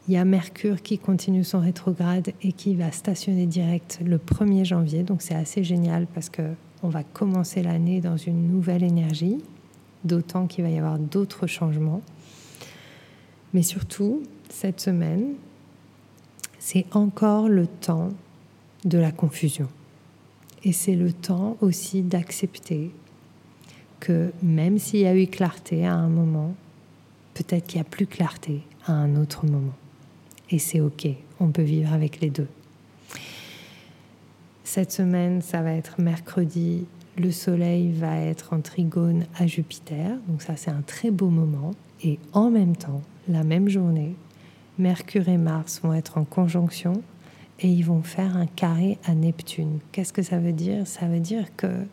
Il 0.08 0.14
y 0.14 0.16
a 0.16 0.24
Mercure 0.24 0.82
qui 0.82 0.98
continue 0.98 1.44
son 1.44 1.60
rétrograde 1.60 2.32
et 2.42 2.52
qui 2.52 2.74
va 2.74 2.90
stationner 2.92 3.46
direct 3.46 4.00
le 4.04 4.18
1er 4.18 4.64
janvier. 4.64 5.02
Donc 5.02 5.22
c'est 5.22 5.34
assez 5.34 5.62
génial 5.62 6.06
parce 6.06 6.28
que 6.28 6.42
on 6.82 6.88
va 6.88 7.02
commencer 7.02 7.62
l'année 7.62 8.00
dans 8.00 8.16
une 8.16 8.48
nouvelle 8.50 8.82
énergie, 8.82 9.38
d'autant 10.04 10.46
qu'il 10.46 10.64
va 10.64 10.70
y 10.70 10.78
avoir 10.78 10.98
d'autres 10.98 11.46
changements. 11.46 12.02
Mais 13.54 13.62
surtout, 13.62 14.22
cette 14.48 14.80
semaine, 14.80 15.34
c'est 16.58 16.86
encore 16.92 17.48
le 17.48 17.66
temps 17.66 18.10
de 18.84 18.98
la 18.98 19.12
confusion. 19.12 19.68
Et 20.64 20.72
c'est 20.72 20.94
le 20.94 21.12
temps 21.12 21.56
aussi 21.60 22.02
d'accepter 22.02 22.90
que 24.00 24.32
même 24.42 24.78
s'il 24.78 25.00
y 25.00 25.06
a 25.06 25.16
eu 25.16 25.26
clarté 25.26 25.86
à 25.86 25.94
un 25.94 26.08
moment, 26.08 26.54
peut-être 27.34 27.66
qu'il 27.66 27.80
n'y 27.80 27.86
a 27.86 27.90
plus 27.90 28.06
clarté 28.06 28.62
à 28.86 28.92
un 28.92 29.16
autre 29.16 29.46
moment. 29.46 29.74
Et 30.50 30.58
c'est 30.58 30.80
OK, 30.80 31.06
on 31.40 31.50
peut 31.50 31.62
vivre 31.62 31.92
avec 31.92 32.20
les 32.20 32.30
deux. 32.30 32.48
Cette 34.64 34.92
semaine, 34.92 35.40
ça 35.40 35.62
va 35.62 35.72
être 35.72 36.00
mercredi, 36.00 36.84
le 37.16 37.30
Soleil 37.32 37.90
va 37.90 38.16
être 38.18 38.52
en 38.52 38.60
trigone 38.60 39.24
à 39.36 39.46
Jupiter, 39.46 40.18
donc 40.28 40.42
ça 40.42 40.56
c'est 40.56 40.70
un 40.70 40.82
très 40.82 41.10
beau 41.10 41.28
moment. 41.28 41.72
Et 42.02 42.18
en 42.32 42.50
même 42.50 42.76
temps, 42.76 43.02
la 43.28 43.42
même 43.42 43.68
journée, 43.68 44.14
Mercure 44.78 45.28
et 45.28 45.38
Mars 45.38 45.80
vont 45.82 45.92
être 45.92 46.18
en 46.18 46.24
conjonction 46.24 47.02
et 47.60 47.68
ils 47.68 47.84
vont 47.84 48.02
faire 48.02 48.36
un 48.36 48.46
carré 48.46 48.98
à 49.04 49.14
Neptune. 49.14 49.80
Qu'est-ce 49.90 50.12
que 50.12 50.22
ça 50.22 50.38
veut 50.38 50.52
dire? 50.52 50.86
Ça 50.86 51.06
veut 51.06 51.20
dire 51.20 51.46
que 51.56 51.86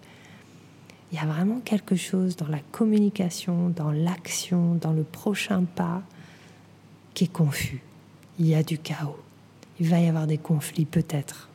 il 1.11 1.17
y 1.17 1.21
a 1.21 1.25
vraiment 1.25 1.59
quelque 1.61 1.95
chose 1.95 2.35
dans 2.35 2.47
la 2.47 2.59
communication, 2.71 3.69
dans 3.69 3.91
l'action, 3.91 4.75
dans 4.75 4.91
le 4.91 5.03
prochain 5.03 5.63
pas 5.63 6.01
qui 7.13 7.25
est 7.25 7.31
confus. 7.31 7.81
Il 8.37 8.47
y 8.47 8.55
a 8.55 8.63
du 8.63 8.77
chaos. 8.77 9.17
Il 9.79 9.87
va 9.87 9.99
y 9.99 10.07
avoir 10.07 10.27
des 10.27 10.37
conflits 10.37 10.85
peut-être. 10.85 11.49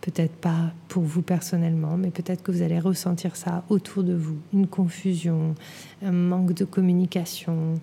Peut-être 0.00 0.34
pas 0.36 0.72
pour 0.88 1.02
vous 1.02 1.20
personnellement, 1.20 1.98
mais 1.98 2.10
peut-être 2.10 2.42
que 2.42 2.50
vous 2.50 2.62
allez 2.62 2.78
ressentir 2.78 3.36
ça 3.36 3.64
autour 3.68 4.02
de 4.02 4.14
vous. 4.14 4.38
Une 4.54 4.66
confusion, 4.66 5.54
un 6.02 6.12
manque 6.12 6.54
de 6.54 6.64
communication. 6.64 7.74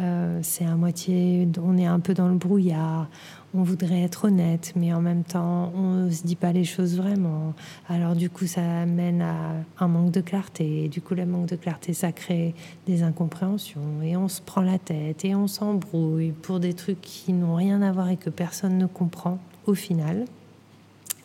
Euh, 0.00 0.40
c'est 0.42 0.64
à 0.64 0.74
moitié, 0.74 1.48
on 1.62 1.78
est 1.78 1.86
un 1.86 2.00
peu 2.00 2.12
dans 2.12 2.28
le 2.28 2.34
brouillard. 2.34 3.08
On 3.54 3.62
voudrait 3.62 4.02
être 4.02 4.26
honnête, 4.26 4.72
mais 4.74 4.92
en 4.92 5.00
même 5.00 5.22
temps, 5.22 5.72
on 5.76 6.06
ne 6.06 6.10
se 6.10 6.24
dit 6.24 6.36
pas 6.36 6.52
les 6.52 6.64
choses 6.64 6.96
vraiment. 6.96 7.54
Alors 7.88 8.16
du 8.16 8.30
coup, 8.30 8.46
ça 8.46 8.62
amène 8.80 9.22
à 9.22 9.54
un 9.78 9.88
manque 9.88 10.10
de 10.10 10.20
clarté. 10.20 10.88
Du 10.88 11.00
coup, 11.00 11.14
le 11.14 11.24
manque 11.24 11.46
de 11.46 11.56
clarté, 11.56 11.92
ça 11.92 12.10
crée 12.10 12.54
des 12.86 13.04
incompréhensions. 13.04 14.02
Et 14.02 14.16
on 14.16 14.28
se 14.28 14.40
prend 14.40 14.62
la 14.62 14.78
tête 14.78 15.24
et 15.24 15.36
on 15.36 15.46
s'embrouille 15.46 16.32
pour 16.32 16.58
des 16.58 16.74
trucs 16.74 17.00
qui 17.00 17.32
n'ont 17.32 17.54
rien 17.54 17.80
à 17.82 17.92
voir 17.92 18.08
et 18.10 18.16
que 18.16 18.30
personne 18.30 18.76
ne 18.76 18.86
comprend 18.86 19.38
au 19.66 19.74
final. 19.74 20.24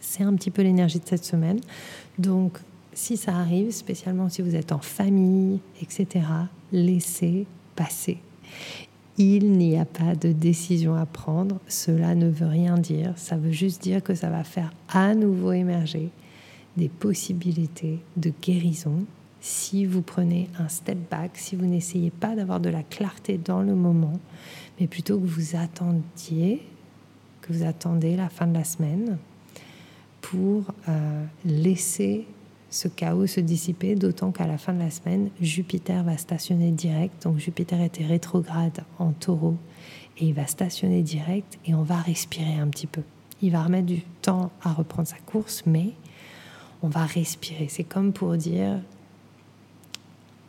C'est 0.06 0.24
un 0.24 0.34
petit 0.36 0.52
peu 0.52 0.62
l'énergie 0.62 1.00
de 1.00 1.08
cette 1.08 1.26
semaine. 1.26 1.60
Donc, 2.18 2.60
si 2.94 3.18
ça 3.18 3.36
arrive, 3.36 3.72
spécialement 3.72 4.30
si 4.30 4.42
vous 4.42 4.56
êtes 4.56 4.72
en 4.72 4.80
famille, 4.80 5.60
etc., 5.82 6.26
laissez 6.72 7.46
passer. 7.76 8.20
Il 9.18 9.54
n'y 9.54 9.78
a 9.78 9.86
pas 9.86 10.16
de 10.16 10.32
décision 10.32 10.96
à 10.96 11.06
prendre. 11.06 11.60
Cela 11.68 12.16
ne 12.16 12.30
veut 12.30 12.48
rien 12.48 12.78
dire. 12.78 13.14
Ça 13.18 13.36
veut 13.36 13.52
juste 13.52 13.82
dire 13.82 14.04
que 14.04 14.14
ça 14.14 14.30
va 14.30 14.44
faire 14.44 14.72
à 14.90 15.16
nouveau 15.16 15.52
émerger 15.52 16.10
des 16.78 16.90
possibilités 16.90 18.00
de 18.16 18.32
guérison 18.42 19.06
si 19.42 19.86
vous 19.86 20.02
prenez 20.02 20.50
un 20.58 20.68
step 20.68 20.98
back, 21.10 21.32
si 21.36 21.56
vous 21.56 21.66
n'essayez 21.66 22.10
pas 22.10 22.36
d'avoir 22.36 22.60
de 22.60 22.70
la 22.70 22.84
clarté 22.84 23.38
dans 23.38 23.62
le 23.62 23.76
moment, 23.76 24.20
mais 24.80 24.88
plutôt 24.88 25.20
que 25.20 25.26
vous 25.26 25.56
attendiez, 25.56 26.64
que 27.42 27.54
vous 27.54 27.64
attendez 27.64 28.16
la 28.16 28.28
fin 28.28 28.48
de 28.48 28.56
la 28.56 28.64
semaine, 28.64 29.18
pour 30.26 30.64
euh, 30.90 31.24
laisser 31.46 32.26
ce 32.72 32.88
chaos 32.88 33.28
se 33.28 33.40
dissiper, 33.40 33.94
d'autant 33.94 34.32
qu'à 34.32 34.48
la 34.48 34.58
fin 34.58 34.74
de 34.74 34.80
la 34.80 34.90
semaine, 34.90 35.30
Jupiter 35.40 36.04
va 36.04 36.18
stationner 36.18 36.72
direct. 36.72 37.24
Donc 37.24 37.38
Jupiter 37.38 37.80
était 37.82 38.06
rétrograde 38.06 38.84
en 38.98 39.12
taureau 39.12 39.56
et 40.18 40.26
il 40.26 40.34
va 40.34 40.48
stationner 40.48 41.04
direct 41.04 41.60
et 41.68 41.76
on 41.76 41.84
va 41.84 41.98
respirer 41.98 42.56
un 42.56 42.68
petit 42.70 42.88
peu. 42.88 43.04
Il 43.44 43.52
va 43.52 43.64
remettre 43.64 43.86
du 43.86 44.02
temps 44.24 44.52
à 44.64 44.74
reprendre 44.74 45.08
sa 45.08 45.18
course, 45.18 45.62
mais 45.68 45.92
on 46.82 46.88
va 46.88 47.06
respirer. 47.06 47.68
C'est 47.70 47.84
comme 47.84 48.12
pour 48.12 48.36
dire 48.36 48.80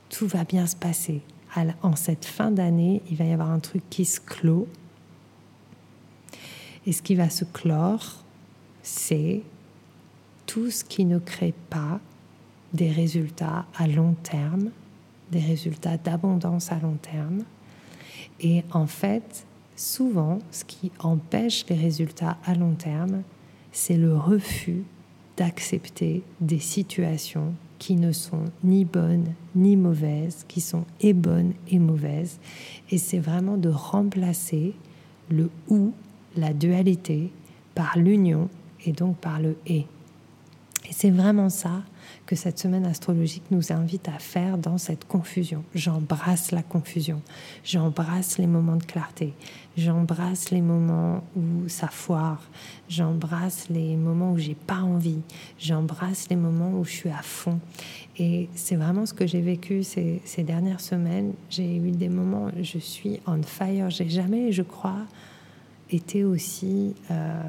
tout 0.09 0.27
va 0.27 0.45
bien 0.45 0.67
se 0.67 0.77
passer. 0.77 1.21
En 1.83 1.97
cette 1.97 2.25
fin 2.25 2.51
d'année, 2.51 3.03
il 3.11 3.17
va 3.17 3.25
y 3.25 3.33
avoir 3.33 3.51
un 3.51 3.61
truc 3.61 3.83
qui 3.91 4.07
se 4.07 4.21
clôt. 4.21 4.69
Et 6.87 6.93
ce 6.93 7.03
qui 7.03 7.15
va 7.15 7.29
se 7.31 7.45
clore, 7.45 8.23
c'est 8.83 9.43
tout 10.47 10.71
ce 10.71 10.85
qui 10.85 11.05
ne 11.05 11.19
crée 11.19 11.55
pas 11.71 12.01
des 12.73 12.91
résultats 12.91 13.67
à 13.77 13.87
long 13.87 14.15
terme, 14.23 14.71
des 15.31 15.41
résultats 15.41 15.97
d'abondance 15.97 16.73
à 16.73 16.79
long 16.79 16.97
terme. 17.01 17.45
Et 18.41 18.65
en 18.73 18.87
fait, 18.87 19.47
souvent, 19.77 20.39
ce 20.51 20.65
qui 20.65 20.93
empêche 20.99 21.67
les 21.69 21.77
résultats 21.77 22.37
à 22.45 22.55
long 22.55 22.75
terme, 22.75 23.23
c'est 23.73 23.97
le 23.97 24.17
refus 24.17 24.85
d'accepter 25.37 26.23
des 26.41 26.59
situations 26.59 27.55
qui 27.79 27.97
ne 27.97 28.13
sont 28.13 28.45
ni 28.65 28.85
bonnes 28.85 29.35
ni 29.55 29.77
mauvaises, 29.77 30.45
qui 30.49 30.61
sont 30.61 30.85
et 31.01 31.13
bonnes 31.13 31.53
et 31.69 31.79
mauvaises. 31.79 32.39
Et 32.91 32.99
c'est 32.99 33.19
vraiment 33.19 33.57
de 33.57 33.69
remplacer 33.69 34.75
le 35.29 35.51
ou, 35.69 35.93
la 36.37 36.53
dualité, 36.53 37.31
par 37.75 37.99
l'union 37.99 38.49
et 38.85 38.93
donc 38.93 39.17
par 39.19 39.41
le 39.41 39.57
et. 39.67 39.87
Et 40.89 40.93
c'est 40.93 41.11
vraiment 41.11 41.49
ça 41.49 41.83
que 42.27 42.37
cette 42.37 42.59
semaine 42.59 42.87
astrologique 42.87 43.45
nous 43.51 43.73
invite 43.73 44.09
à 44.09 44.19
faire 44.19 44.59
dans 44.59 44.79
cette 44.79 45.05
confusion. 45.05 45.65
J'embrasse 45.75 46.53
la 46.53 46.63
confusion, 46.63 47.23
j'embrasse 47.65 48.39
les 48.39 48.47
moments 48.47 48.77
de 48.77 48.85
clarté, 48.85 49.33
j'embrasse 49.77 50.51
les 50.51 50.61
moments 50.61 51.25
où 51.37 51.69
ça 51.69 51.89
foire, 51.89 52.43
j'embrasse 52.89 53.69
les 53.69 53.97
moments 53.97 54.33
où 54.33 54.39
j'ai 54.39 54.55
pas 54.55 54.81
envie, 54.81 55.21
j'embrasse 55.59 56.29
les 56.31 56.37
moments 56.37 56.73
où 56.73 56.85
je 56.85 56.93
suis 56.93 57.11
à 57.11 57.23
fond. 57.23 57.59
Et 58.19 58.49
c'est 58.55 58.77
vraiment 58.77 59.07
ce 59.07 59.15
que 59.15 59.27
j'ai 59.27 59.41
vécu 59.41 59.83
ces, 59.83 60.21
dernières 60.39 60.81
semaines. 60.81 61.33
J'ai 61.51 61.77
eu 61.77 61.91
des 61.91 62.09
moments, 62.09 62.51
je 62.61 62.79
suis 62.79 63.21
on 63.27 63.43
fire. 63.43 63.91
J'ai 63.91 64.09
jamais, 64.09 64.53
je 64.53 64.63
crois, 64.63 65.07
été 65.91 66.25
aussi 66.25 66.95
euh, 67.11 67.43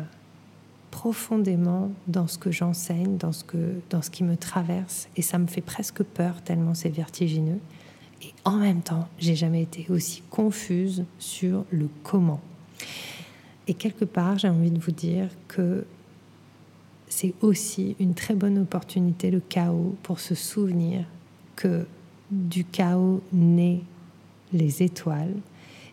profondément 0.97 1.91
dans 2.07 2.25
ce 2.25 2.39
que 2.39 2.49
j'enseigne, 2.49 3.17
dans 3.17 3.31
ce, 3.31 3.43
que, 3.43 3.75
dans 3.91 4.01
ce 4.01 4.09
qui 4.09 4.23
me 4.23 4.35
traverse, 4.35 5.07
et 5.15 5.21
ça 5.21 5.37
me 5.37 5.45
fait 5.45 5.61
presque 5.61 6.01
peur 6.01 6.41
tellement 6.41 6.73
c'est 6.73 6.89
vertigineux. 6.89 7.59
Et 8.23 8.33
en 8.45 8.57
même 8.57 8.81
temps, 8.81 9.07
j'ai 9.19 9.35
jamais 9.35 9.61
été 9.61 9.85
aussi 9.91 10.23
confuse 10.31 11.05
sur 11.19 11.65
le 11.69 11.87
comment. 12.01 12.41
Et 13.67 13.75
quelque 13.75 14.05
part, 14.05 14.39
j'ai 14.39 14.49
envie 14.49 14.71
de 14.71 14.79
vous 14.79 14.91
dire 14.91 15.29
que 15.47 15.85
c'est 17.09 17.35
aussi 17.41 17.95
une 17.99 18.15
très 18.15 18.33
bonne 18.33 18.57
opportunité, 18.57 19.29
le 19.29 19.39
chaos, 19.39 19.95
pour 20.01 20.19
se 20.19 20.33
souvenir 20.33 21.05
que 21.55 21.85
du 22.31 22.65
chaos 22.65 23.21
naît 23.31 23.81
les 24.51 24.81
étoiles 24.81 25.35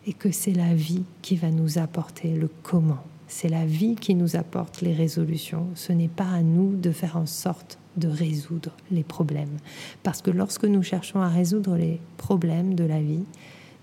et 0.07 0.13
que 0.13 0.31
c'est 0.31 0.53
la 0.53 0.73
vie 0.73 1.03
qui 1.21 1.35
va 1.35 1.51
nous 1.51 1.77
apporter 1.77 2.33
le 2.33 2.49
comment. 2.63 3.03
C'est 3.37 3.49
la 3.49 3.65
vie 3.65 3.95
qui 3.95 4.15
nous 4.15 4.37
apporte 4.37 4.79
les 4.79 4.93
résolutions. 4.93 5.67
Ce 5.75 5.91
n'est 5.91 6.07
pas 6.07 6.29
à 6.29 6.41
nous 6.41 6.73
de 6.77 6.91
faire 6.91 7.17
en 7.17 7.25
sorte 7.25 7.77
de 7.97 8.07
résoudre 8.07 8.71
les 8.91 9.03
problèmes. 9.03 9.57
Parce 10.03 10.21
que 10.21 10.31
lorsque 10.31 10.63
nous 10.63 10.81
cherchons 10.81 11.19
à 11.19 11.27
résoudre 11.27 11.75
les 11.75 11.99
problèmes 12.15 12.75
de 12.75 12.85
la 12.85 13.01
vie, 13.01 13.25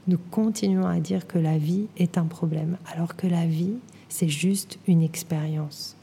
nous 0.07 0.17
continuons 0.31 0.87
à 0.87 1.01
dire 1.01 1.27
que 1.27 1.39
la 1.39 1.59
vie 1.59 1.89
est 1.99 2.17
un 2.17 2.25
problème, 2.25 2.79
alors 2.95 3.15
que 3.15 3.27
la 3.27 3.45
vie, 3.45 3.75
c'est 4.09 4.31
juste 4.31 4.79
une 4.87 5.03
expérience. 5.03 5.97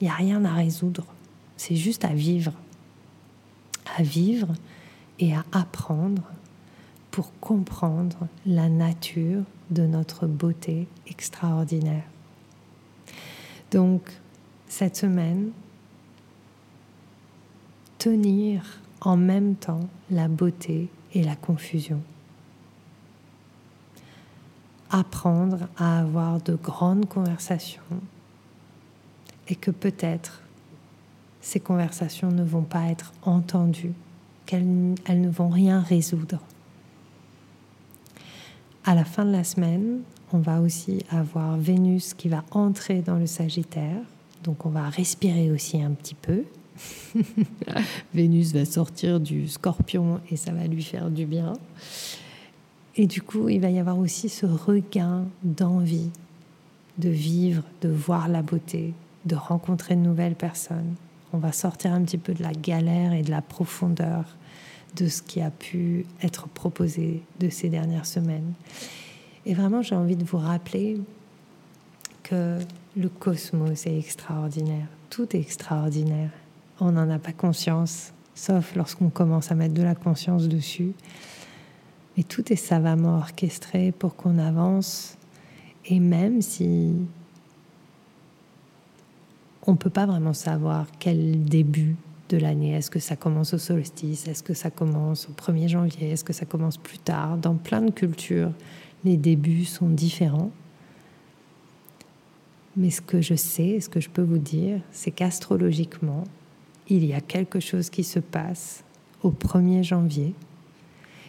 Il 0.00 0.04
n'y 0.04 0.10
a 0.10 0.14
rien 0.14 0.42
à 0.46 0.54
résoudre, 0.54 1.04
c'est 1.58 1.76
juste 1.76 2.06
à 2.06 2.14
vivre. 2.14 2.54
À 3.98 4.02
vivre 4.02 4.48
et 5.18 5.34
à 5.34 5.44
apprendre 5.52 6.22
pour 7.10 7.38
comprendre 7.38 8.28
la 8.46 8.70
nature 8.70 9.42
de 9.70 9.86
notre 9.86 10.26
beauté 10.26 10.88
extraordinaire. 11.06 12.04
Donc, 13.72 14.02
cette 14.68 14.96
semaine, 14.96 15.50
tenir 17.96 18.80
en 19.00 19.16
même 19.16 19.54
temps 19.56 19.88
la 20.10 20.28
beauté 20.28 20.90
et 21.14 21.22
la 21.24 21.36
confusion. 21.36 22.02
Apprendre 24.90 25.68
à 25.78 26.00
avoir 26.00 26.40
de 26.42 26.54
grandes 26.54 27.08
conversations 27.08 27.80
et 29.48 29.56
que 29.56 29.70
peut-être 29.70 30.42
ces 31.40 31.58
conversations 31.58 32.30
ne 32.30 32.44
vont 32.44 32.62
pas 32.62 32.88
être 32.88 33.12
entendues, 33.22 33.94
qu'elles 34.44 34.94
ne 35.08 35.30
vont 35.30 35.48
rien 35.48 35.80
résoudre. 35.80 36.40
À 38.84 38.94
la 38.94 39.06
fin 39.06 39.24
de 39.24 39.32
la 39.32 39.44
semaine, 39.44 40.02
on 40.32 40.38
va 40.38 40.60
aussi 40.60 41.04
avoir 41.10 41.56
Vénus 41.56 42.14
qui 42.14 42.28
va 42.28 42.44
entrer 42.50 43.00
dans 43.00 43.16
le 43.16 43.26
Sagittaire. 43.26 44.00
Donc 44.44 44.66
on 44.66 44.70
va 44.70 44.88
respirer 44.88 45.50
aussi 45.50 45.80
un 45.80 45.90
petit 45.90 46.14
peu. 46.14 46.44
Vénus 48.14 48.52
va 48.52 48.64
sortir 48.64 49.20
du 49.20 49.48
scorpion 49.48 50.20
et 50.30 50.36
ça 50.36 50.52
va 50.52 50.66
lui 50.66 50.82
faire 50.82 51.10
du 51.10 51.26
bien. 51.26 51.52
Et 52.96 53.06
du 53.06 53.22
coup, 53.22 53.48
il 53.48 53.60
va 53.60 53.70
y 53.70 53.78
avoir 53.78 53.98
aussi 53.98 54.28
ce 54.28 54.46
regain 54.46 55.24
d'envie 55.42 56.10
de 56.98 57.08
vivre, 57.08 57.62
de 57.80 57.88
voir 57.88 58.28
la 58.28 58.42
beauté, 58.42 58.92
de 59.24 59.34
rencontrer 59.34 59.96
de 59.96 60.00
nouvelles 60.00 60.34
personnes. 60.34 60.94
On 61.32 61.38
va 61.38 61.52
sortir 61.52 61.92
un 61.92 62.02
petit 62.02 62.18
peu 62.18 62.34
de 62.34 62.42
la 62.42 62.52
galère 62.52 63.14
et 63.14 63.22
de 63.22 63.30
la 63.30 63.40
profondeur 63.40 64.24
de 64.96 65.08
ce 65.08 65.22
qui 65.22 65.40
a 65.40 65.50
pu 65.50 66.04
être 66.22 66.48
proposé 66.48 67.22
de 67.40 67.48
ces 67.48 67.70
dernières 67.70 68.04
semaines. 68.04 68.52
Et 69.44 69.54
vraiment, 69.54 69.82
j'ai 69.82 69.94
envie 69.94 70.16
de 70.16 70.24
vous 70.24 70.38
rappeler 70.38 71.00
que 72.22 72.58
le 72.96 73.08
cosmos 73.08 73.86
est 73.86 73.98
extraordinaire. 73.98 74.86
Tout 75.10 75.36
est 75.36 75.40
extraordinaire. 75.40 76.30
On 76.80 76.92
n'en 76.92 77.10
a 77.10 77.18
pas 77.18 77.32
conscience, 77.32 78.12
sauf 78.34 78.74
lorsqu'on 78.76 79.10
commence 79.10 79.50
à 79.50 79.54
mettre 79.54 79.74
de 79.74 79.82
la 79.82 79.94
conscience 79.94 80.48
dessus. 80.48 80.92
Mais 82.16 82.22
tout 82.22 82.52
est 82.52 82.56
savamment 82.56 83.16
orchestré 83.16 83.92
pour 83.92 84.16
qu'on 84.16 84.38
avance. 84.38 85.16
Et 85.86 85.98
même 85.98 86.42
si 86.42 86.94
on 89.66 89.72
ne 89.72 89.76
peut 89.76 89.90
pas 89.90 90.06
vraiment 90.06 90.34
savoir 90.34 90.86
quel 90.98 91.44
début 91.44 91.96
de 92.28 92.36
l'année, 92.36 92.74
est-ce 92.74 92.90
que 92.90 92.98
ça 92.98 93.16
commence 93.16 93.54
au 93.54 93.58
solstice, 93.58 94.26
est-ce 94.26 94.42
que 94.42 94.54
ça 94.54 94.70
commence 94.70 95.28
au 95.28 95.32
1er 95.32 95.68
janvier, 95.68 96.10
est-ce 96.10 96.24
que 96.24 96.32
ça 96.32 96.46
commence 96.46 96.76
plus 96.76 96.98
tard, 96.98 97.36
dans 97.36 97.54
plein 97.54 97.82
de 97.82 97.90
cultures, 97.90 98.52
les 99.04 99.16
débuts 99.16 99.64
sont 99.64 99.88
différents. 99.88 100.50
Mais 102.76 102.90
ce 102.90 103.00
que 103.00 103.20
je 103.20 103.34
sais, 103.34 103.80
ce 103.80 103.88
que 103.88 104.00
je 104.00 104.08
peux 104.08 104.22
vous 104.22 104.38
dire, 104.38 104.80
c'est 104.92 105.10
qu'astrologiquement, 105.10 106.24
il 106.88 107.04
y 107.04 107.12
a 107.12 107.20
quelque 107.20 107.60
chose 107.60 107.90
qui 107.90 108.04
se 108.04 108.18
passe 108.18 108.82
au 109.22 109.30
1er 109.30 109.82
janvier. 109.82 110.34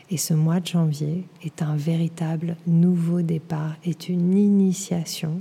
Et 0.10 0.18
ce 0.18 0.34
mois 0.34 0.60
de 0.60 0.68
janvier 0.68 1.26
est 1.44 1.62
un 1.62 1.76
véritable 1.76 2.56
nouveau 2.68 3.22
départ, 3.22 3.76
est 3.84 4.10
une 4.10 4.38
initiation 4.38 5.38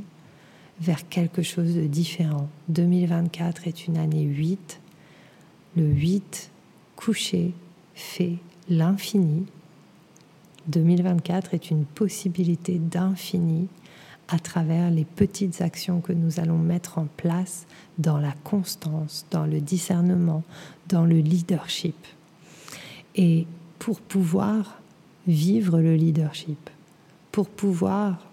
vers 0.81 1.09
quelque 1.09 1.43
chose 1.43 1.75
de 1.75 1.87
différent. 1.87 2.49
2024 2.69 3.69
est 3.69 3.87
une 3.87 3.97
année 3.97 4.25
8. 4.25 4.81
Le 5.77 5.85
8, 5.85 6.51
couché, 6.97 7.53
fait 7.95 8.37
l'infini. 8.69 9.47
2024 10.69 11.55
est 11.55 11.71
une 11.71 11.85
possibilité 11.85 12.79
d'infini 12.79 13.69
à 14.29 14.39
travers 14.39 14.91
les 14.91 15.05
petites 15.05 15.61
actions 15.61 16.01
que 16.01 16.13
nous 16.13 16.41
allons 16.41 16.59
mettre 16.59 16.99
en 16.99 17.07
place 17.17 17.67
dans 17.99 18.19
la 18.19 18.33
constance, 18.45 19.27
dans 19.31 19.45
le 19.45 19.61
discernement, 19.61 20.43
dans 20.89 21.05
le 21.05 21.19
leadership. 21.19 21.97
Et 23.15 23.47
pour 23.79 24.01
pouvoir 24.01 24.81
vivre 25.27 25.81
le 25.81 25.97
leadership, 25.97 26.71
pour 27.31 27.49
pouvoir 27.49 28.27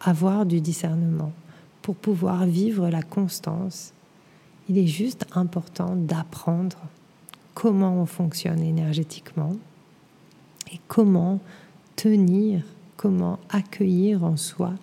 avoir 0.00 0.46
du 0.46 0.60
discernement, 0.60 1.32
pour 1.82 1.96
pouvoir 1.96 2.46
vivre 2.46 2.88
la 2.88 3.02
constance, 3.02 3.92
il 4.68 4.78
est 4.78 4.86
juste 4.86 5.26
important 5.32 5.96
d'apprendre 5.96 6.78
comment 7.54 8.00
on 8.00 8.06
fonctionne 8.06 8.62
énergétiquement 8.62 9.56
et 10.72 10.80
comment 10.88 11.40
tenir, 11.96 12.62
comment 12.96 13.38
accueillir 13.48 14.24
en 14.24 14.36
soi 14.36 14.74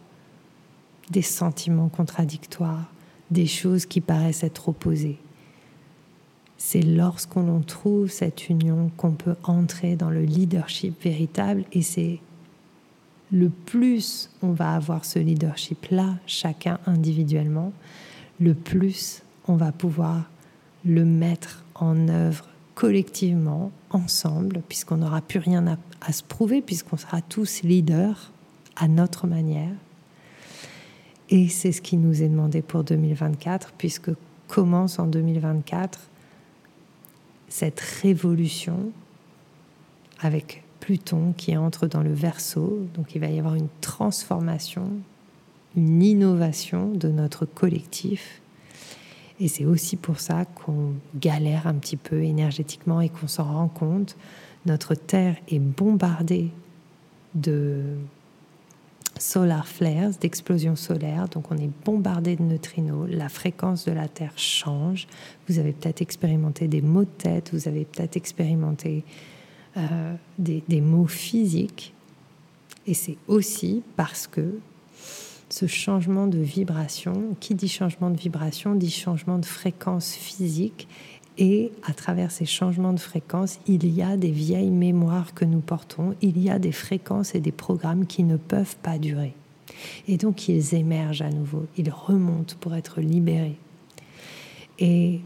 des 1.10 1.22
sentiments 1.22 1.90
contradictoires, 1.90 2.92
des 3.30 3.48
choses 3.48 3.86
qui 3.86 4.02
paraissent 4.02 4.44
être 4.44 4.70
opposées. 4.70 5.18
C'est 6.58 6.82
lorsqu'on 6.82 7.62
trouve 7.62 8.10
cette 8.10 8.50
union 8.50 8.92
qu'on 8.96 9.12
peut 9.12 9.36
entrer 9.44 9.96
dans 9.96 10.10
le 10.10 10.24
leadership 10.24 11.04
véritable 11.04 11.66
et 11.74 11.82
c'est 11.82 12.20
le 13.32 13.50
plus 13.50 14.30
on 14.42 14.52
va 14.52 14.76
avoir 14.76 15.06
ce 15.06 15.18
leadership-là, 15.18 16.16
chacun 16.28 16.80
individuellement, 16.86 17.74
le 18.40 18.54
plus 18.54 19.24
on 19.48 19.56
va 19.56 19.72
pouvoir 19.72 20.30
le 20.86 21.06
mettre 21.06 21.64
en 21.76 22.08
œuvre 22.10 22.48
collectivement, 22.82 23.72
ensemble, 23.92 24.64
puisqu'on 24.68 24.98
n'aura 24.98 25.22
plus 25.22 25.38
rien 25.38 25.68
à, 25.68 25.78
à 26.02 26.12
se 26.12 26.24
prouver, 26.24 26.64
puisqu'on 26.64 26.98
sera 26.98 27.22
tous 27.22 27.62
leaders 27.62 28.32
à 28.76 28.88
notre 28.88 29.28
manière. 29.28 29.76
Et 31.30 31.48
c'est 31.48 31.74
ce 31.74 31.82
qui 31.84 31.96
nous 31.96 32.24
est 32.24 32.28
demandé 32.28 32.64
pour 32.64 32.84
2024, 32.84 33.74
puisque 33.78 34.10
commence 34.48 34.98
en 34.98 35.06
2024 35.06 36.00
cette 37.50 37.80
révolution 37.80 38.92
avec 40.20 40.64
Pluton 40.80 41.36
qui 41.38 41.56
entre 41.56 41.86
dans 41.86 42.02
le 42.02 42.12
verso. 42.12 42.88
Donc 42.96 43.14
il 43.14 43.22
va 43.22 43.28
y 43.28 43.38
avoir 43.38 43.54
une 43.54 43.70
transformation, 43.82 44.90
une 45.78 46.02
innovation 46.02 46.90
de 46.90 47.10
notre 47.10 47.46
collectif. 47.46 48.42
Et 49.42 49.48
c'est 49.48 49.66
aussi 49.66 49.96
pour 49.98 50.20
ça 50.20 50.46
qu'on 50.46 50.94
galère 51.16 51.66
un 51.66 51.74
petit 51.74 51.98
peu 51.98 52.22
énergétiquement 52.24 53.02
et 53.02 53.10
qu'on 53.10 53.28
s'en 53.28 53.44
rend 53.44 53.68
compte. 53.68 54.16
Notre 54.68 54.94
Terre 54.94 55.36
est 55.50 55.58
bombardée 55.58 56.52
de 57.34 57.82
solar 59.18 59.68
flares, 59.68 60.12
d'explosions 60.22 60.76
solaires. 60.76 61.28
Donc 61.28 61.52
on 61.52 61.58
est 61.58 61.72
bombardé 61.84 62.36
de 62.36 62.44
neutrinos. 62.44 63.10
La 63.10 63.30
fréquence 63.30 63.84
de 63.86 63.92
la 63.94 64.08
Terre 64.08 64.38
change. 64.38 65.08
Vous 65.50 65.58
avez 65.58 65.72
peut-être 65.72 66.04
expérimenté 66.04 66.68
des 66.68 66.84
maux 66.84 67.06
de 67.06 67.10
tête. 67.10 67.50
Vous 67.52 67.68
avez 67.68 67.86
peut-être 67.86 68.18
expérimenté 68.18 69.04
euh, 69.76 70.14
des, 70.38 70.64
des 70.68 70.82
maux 70.82 71.08
physiques. 71.08 71.96
Et 72.86 72.94
c'est 72.94 73.18
aussi 73.28 73.82
parce 73.96 74.28
que 74.28 74.60
ce 75.52 75.68
changement 75.68 76.28
de 76.28 76.40
vibration, 76.40 77.36
qui 77.40 77.56
dit 77.56 77.68
changement 77.68 78.10
de 78.10 78.18
vibration, 78.18 78.76
dit 78.76 78.90
changement 78.90 79.38
de 79.38 79.46
fréquence 79.46 80.14
physique. 80.14 80.88
Et 81.38 81.72
à 81.84 81.94
travers 81.94 82.32
ces 82.32 82.46
changements 82.46 82.94
de 82.94 83.00
fréquence, 83.00 83.60
il 83.68 83.88
y 83.88 84.02
a 84.02 84.18
des 84.18 84.32
vieilles 84.32 84.72
mémoires 84.72 85.34
que 85.34 85.46
nous 85.46 85.60
portons, 85.60 86.16
il 86.22 86.38
y 86.42 86.50
a 86.50 86.60
des 86.60 86.72
fréquences 86.72 87.36
et 87.36 87.40
des 87.40 87.52
programmes 87.52 88.06
qui 88.06 88.24
ne 88.24 88.38
peuvent 88.38 88.76
pas 88.78 88.98
durer. 88.98 89.34
Et 90.08 90.18
donc 90.18 90.50
ils 90.50 90.76
émergent 90.76 91.22
à 91.22 91.30
nouveau, 91.30 91.66
ils 91.78 91.90
remontent 91.90 92.56
pour 92.60 92.76
être 92.76 93.00
libérés. 93.00 93.58
Et 94.78 95.22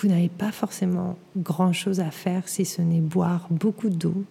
vous 0.00 0.08
n'avez 0.08 0.30
pas 0.30 0.50
forcément 0.50 1.18
grand-chose 1.36 2.00
à 2.00 2.10
faire 2.10 2.48
si 2.48 2.64
ce 2.64 2.80
n'est 2.80 3.00
boire 3.00 3.46
beaucoup 3.50 3.90
d'eau, 3.90 4.24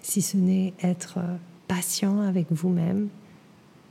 si 0.00 0.22
ce 0.22 0.36
n'est 0.36 0.74
être 0.82 1.18
patient 1.66 2.20
avec 2.20 2.46
vous-même, 2.50 3.08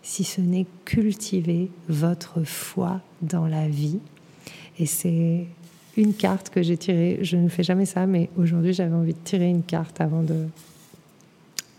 si 0.05 0.23
ce 0.23 0.39
n'est 0.39 0.67
cultiver 0.85 1.71
votre 1.89 2.43
foi 2.43 3.01
dans 3.23 3.47
la 3.47 3.67
vie. 3.67 3.97
Et 4.77 4.85
c'est 4.85 5.47
une 5.97 6.13
carte 6.13 6.51
que 6.51 6.61
j'ai 6.61 6.77
tirée. 6.77 7.17
Je 7.23 7.37
ne 7.37 7.49
fais 7.49 7.63
jamais 7.63 7.87
ça, 7.87 8.05
mais 8.05 8.29
aujourd'hui 8.37 8.71
j'avais 8.71 8.93
envie 8.93 9.13
de 9.13 9.19
tirer 9.23 9.49
une 9.49 9.63
carte 9.63 9.99
avant 9.99 10.21
de, 10.21 10.45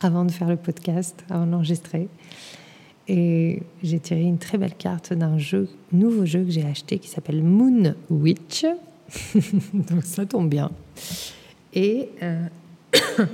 avant 0.01 0.25
de 0.25 0.33
faire 0.33 0.49
le 0.49 0.57
podcast, 0.57 1.25
avant 1.31 1.47
d'enregistrer. 1.47 2.09
Et 3.07 3.63
j'ai 3.85 4.01
tiré 4.01 4.23
une 4.23 4.39
très 4.39 4.59
belle 4.59 4.75
carte 4.75 5.13
d'un 5.13 5.39
jeu, 5.39 5.69
nouveau 5.93 6.27
jeu 6.27 6.43
que 6.43 6.51
j'ai 6.51 6.65
acheté 6.65 6.99
qui 6.99 7.09
s'appelle 7.09 7.45
Moon 7.45 7.95
Witch. 8.11 8.67
Donc 9.73 10.03
ça 10.03 10.27
tombe 10.27 10.51
bien. 10.51 10.73
Et 11.75 12.09
euh, 12.25 12.49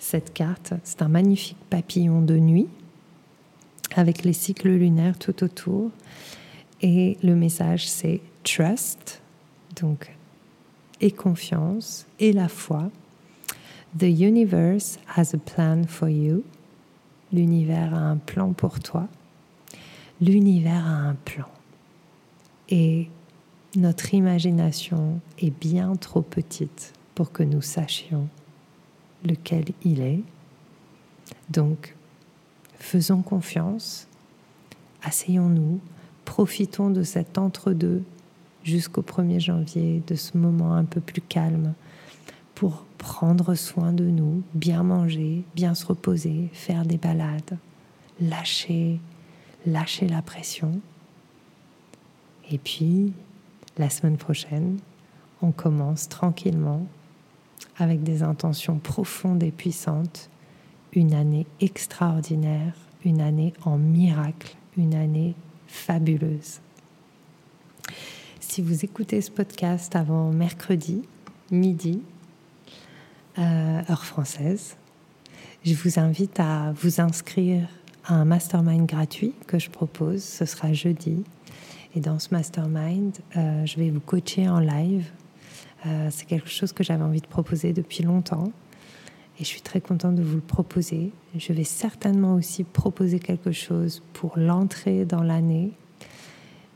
cette 0.00 0.32
carte, 0.32 0.72
c'est 0.82 1.00
un 1.00 1.08
magnifique 1.08 1.58
papillon 1.70 2.22
de 2.22 2.36
nuit 2.36 2.66
avec 3.94 4.24
les 4.24 4.32
cycles 4.32 4.70
lunaires 4.70 5.18
tout 5.18 5.42
autour. 5.44 5.90
Et 6.82 7.18
le 7.22 7.34
message, 7.34 7.88
c'est 7.88 8.20
trust, 8.42 9.22
donc 9.80 10.14
et 11.00 11.10
confiance 11.10 12.06
et 12.18 12.32
la 12.32 12.48
foi. 12.48 12.90
The 13.98 14.04
universe 14.04 14.98
has 15.16 15.34
a 15.34 15.38
plan 15.38 15.84
for 15.86 16.08
you. 16.08 16.44
L'univers 17.32 17.94
a 17.94 17.98
un 17.98 18.16
plan 18.16 18.52
pour 18.52 18.80
toi. 18.80 19.08
L'univers 20.20 20.86
a 20.86 21.08
un 21.08 21.14
plan. 21.14 21.48
Et 22.68 23.08
notre 23.76 24.14
imagination 24.14 25.20
est 25.38 25.50
bien 25.50 25.96
trop 25.96 26.22
petite 26.22 26.92
pour 27.14 27.32
que 27.32 27.42
nous 27.42 27.62
sachions 27.62 28.28
lequel 29.24 29.64
il 29.84 30.00
est. 30.00 30.22
Donc, 31.50 31.96
faisons 32.80 33.22
confiance, 33.22 34.08
asseyons-nous, 35.02 35.78
profitons 36.24 36.90
de 36.90 37.02
cet 37.02 37.38
entre-deux 37.38 38.02
jusqu'au 38.64 39.02
1er 39.02 39.38
janvier, 39.38 40.02
de 40.06 40.14
ce 40.16 40.36
moment 40.36 40.74
un 40.74 40.84
peu 40.84 41.00
plus 41.00 41.20
calme, 41.20 41.74
pour 42.54 42.84
prendre 42.98 43.54
soin 43.54 43.92
de 43.92 44.04
nous, 44.04 44.42
bien 44.54 44.82
manger, 44.82 45.44
bien 45.54 45.74
se 45.74 45.86
reposer, 45.86 46.48
faire 46.52 46.84
des 46.84 46.98
balades, 46.98 47.58
lâcher, 48.20 48.98
lâcher 49.66 50.08
la 50.08 50.22
pression. 50.22 50.80
Et 52.50 52.58
puis, 52.58 53.12
la 53.78 53.88
semaine 53.88 54.16
prochaine, 54.16 54.78
on 55.42 55.52
commence 55.52 56.08
tranquillement 56.08 56.86
avec 57.78 58.02
des 58.02 58.22
intentions 58.22 58.78
profondes 58.78 59.42
et 59.42 59.50
puissantes, 59.50 60.29
une 60.92 61.14
année 61.14 61.46
extraordinaire, 61.60 62.74
une 63.04 63.20
année 63.20 63.52
en 63.64 63.78
miracle, 63.78 64.56
une 64.76 64.94
année 64.94 65.34
fabuleuse. 65.66 66.60
Si 68.40 68.62
vous 68.62 68.84
écoutez 68.84 69.20
ce 69.20 69.30
podcast 69.30 69.94
avant 69.94 70.30
mercredi, 70.30 71.02
midi, 71.50 72.02
euh, 73.38 73.82
heure 73.88 74.04
française, 74.04 74.76
je 75.64 75.74
vous 75.74 76.00
invite 76.00 76.40
à 76.40 76.72
vous 76.72 77.00
inscrire 77.00 77.68
à 78.04 78.14
un 78.14 78.24
mastermind 78.24 78.86
gratuit 78.86 79.34
que 79.46 79.58
je 79.58 79.70
propose. 79.70 80.24
Ce 80.24 80.44
sera 80.44 80.72
jeudi 80.72 81.22
et 81.94 82.00
dans 82.00 82.18
ce 82.18 82.28
mastermind, 82.32 83.16
euh, 83.36 83.66
je 83.66 83.76
vais 83.76 83.90
vous 83.90 84.00
coacher 84.00 84.48
en 84.48 84.60
live. 84.60 85.10
Euh, 85.86 86.08
c'est 86.10 86.26
quelque 86.26 86.48
chose 86.48 86.72
que 86.72 86.84
j'avais 86.84 87.02
envie 87.02 87.20
de 87.20 87.26
proposer 87.26 87.72
depuis 87.72 88.04
longtemps. 88.04 88.52
Et 89.40 89.44
je 89.44 89.48
suis 89.48 89.62
très 89.62 89.80
contente 89.80 90.16
de 90.16 90.22
vous 90.22 90.36
le 90.36 90.42
proposer. 90.42 91.12
Je 91.34 91.54
vais 91.54 91.64
certainement 91.64 92.34
aussi 92.34 92.62
proposer 92.62 93.18
quelque 93.18 93.52
chose 93.52 94.02
pour 94.12 94.34
l'entrée 94.36 95.06
dans 95.06 95.22
l'année. 95.22 95.70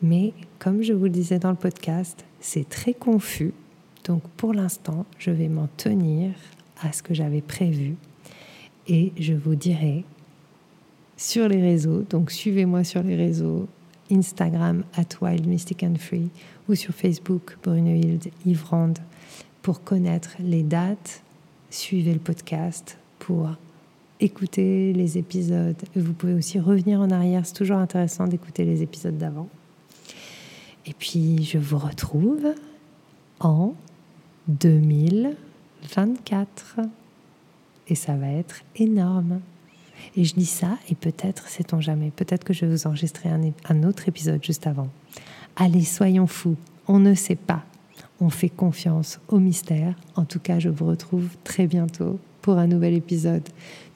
Mais 0.01 0.33
comme 0.59 0.83
je 0.83 0.95
vous 0.95 1.05
le 1.05 1.11
disais 1.11 1.39
dans 1.39 1.51
le 1.51 1.57
podcast, 1.57 2.25
c'est 2.41 2.67
très 2.67 2.95
confus. 2.95 3.53
Donc 4.05 4.23
pour 4.37 4.55
l'instant, 4.55 5.05
je 5.19 5.31
vais 5.31 5.49
m'en 5.49 5.69
tenir 5.77 6.31
à 6.81 6.93
ce 6.93 7.03
que 7.03 7.13
j'avais 7.13 7.43
prévu. 7.43 7.97
Et 8.89 9.13
je 9.19 9.35
vous 9.35 9.55
dirai 9.55 10.05
sur 11.17 11.49
les 11.49 11.61
réseaux, 11.61 12.03
donc 12.03 12.31
suivez-moi 12.31 12.83
sur 12.83 13.03
les 13.03 13.17
réseaux, 13.17 13.69
Instagram 14.11 14.85
at 14.97 15.23
Wild 15.23 15.47
Mystic 15.47 15.83
and 15.83 15.97
Free 15.99 16.31
ou 16.69 16.75
sur 16.75 16.95
Facebook 16.95 17.57
Brunehild 17.63 18.31
Yvrande 18.47 18.99
pour 19.63 19.83
connaître 19.83 20.37
les 20.41 20.63
dates. 20.63 21.24
Suivez 21.75 22.13
le 22.13 22.21
podcast 22.21 22.99
pour 23.19 23.51
écouter 24.21 24.93
les 24.93 25.19
épisodes. 25.19 25.75
Vous 25.97 26.13
pouvez 26.13 26.35
aussi 26.35 26.61
revenir 26.61 27.01
en 27.01 27.11
arrière, 27.11 27.45
c'est 27.45 27.55
toujours 27.55 27.79
intéressant 27.79 28.29
d'écouter 28.29 28.65
les 28.65 28.83
épisodes 28.83 29.19
d'avant. 29.19 29.49
Et 30.87 30.93
puis 30.93 31.43
je 31.43 31.59
vous 31.59 31.79
retrouve 31.79 32.55
en 33.41 33.75
2024. 34.47 36.79
Et 37.89 37.97
ça 37.97 38.15
va 38.15 38.29
être 38.29 38.63
énorme. 38.77 39.41
Et 40.17 40.23
je 40.23 40.35
dis 40.35 40.47
ça, 40.47 40.79
et 40.91 40.95
peut-être, 40.95 41.49
sait-on 41.49 41.81
jamais, 41.81 42.13
peut-être 42.13 42.45
que 42.45 42.53
je 42.53 42.67
vais 42.67 42.73
vous 42.73 42.87
enregistrer 42.87 43.31
un, 43.31 43.51
un 43.69 43.83
autre 43.83 44.07
épisode 44.07 44.45
juste 44.45 44.69
avant. 44.69 44.91
Allez, 45.57 45.83
soyons 45.83 46.29
fous, 46.29 46.55
on 46.87 47.01
ne 47.01 47.15
sait 47.15 47.35
pas. 47.35 47.65
On 48.25 48.31
fait 48.31 48.49
confiance 48.49 49.21
au 49.29 49.39
mystère. 49.39 49.95
En 50.17 50.25
tout 50.25 50.41
cas, 50.41 50.59
je 50.59 50.71
vous 50.71 50.87
retrouve 50.87 51.29
très 51.45 51.67
bientôt 51.67 52.19
pour 52.41 52.57
un 52.57 52.67
nouvel 52.67 52.95
épisode 52.95 53.47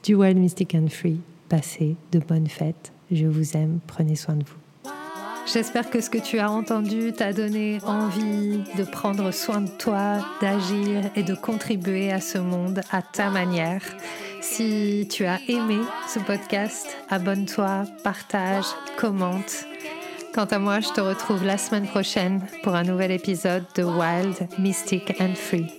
du 0.04 0.14
Wild 0.14 0.36
Mystic 0.36 0.74
and 0.74 0.88
Free. 0.88 1.18
Passez 1.48 1.96
de 2.12 2.18
bonnes 2.18 2.46
fêtes. 2.46 2.92
Je 3.10 3.24
vous 3.24 3.56
aime. 3.56 3.78
Prenez 3.86 4.16
soin 4.16 4.36
de 4.36 4.44
vous. 4.44 4.90
J'espère 5.50 5.88
que 5.88 6.02
ce 6.02 6.10
que 6.10 6.18
tu 6.18 6.40
as 6.40 6.50
entendu 6.50 7.14
t'a 7.14 7.32
donné 7.32 7.78
envie 7.86 8.58
de 8.76 8.84
prendre 8.84 9.30
soin 9.30 9.62
de 9.62 9.70
toi, 9.78 10.18
d'agir 10.42 11.10
et 11.16 11.22
de 11.22 11.34
contribuer 11.34 12.12
à 12.12 12.20
ce 12.20 12.36
monde 12.36 12.82
à 12.90 13.00
ta 13.00 13.30
manière. 13.30 13.80
Si 14.42 15.08
tu 15.10 15.24
as 15.24 15.40
aimé 15.48 15.78
ce 16.06 16.18
podcast, 16.18 16.86
abonne-toi, 17.08 17.84
partage, 18.04 18.66
commente. 18.98 19.64
Quant 20.34 20.44
à 20.44 20.58
moi, 20.58 20.80
je 20.80 20.88
te 20.90 21.00
retrouve 21.00 21.44
la 21.44 21.58
semaine 21.58 21.86
prochaine 21.86 22.46
pour 22.62 22.74
un 22.74 22.84
nouvel 22.84 23.10
épisode 23.10 23.64
de 23.74 23.82
Wild, 23.82 24.48
Mystic 24.58 25.20
and 25.20 25.34
Free. 25.34 25.77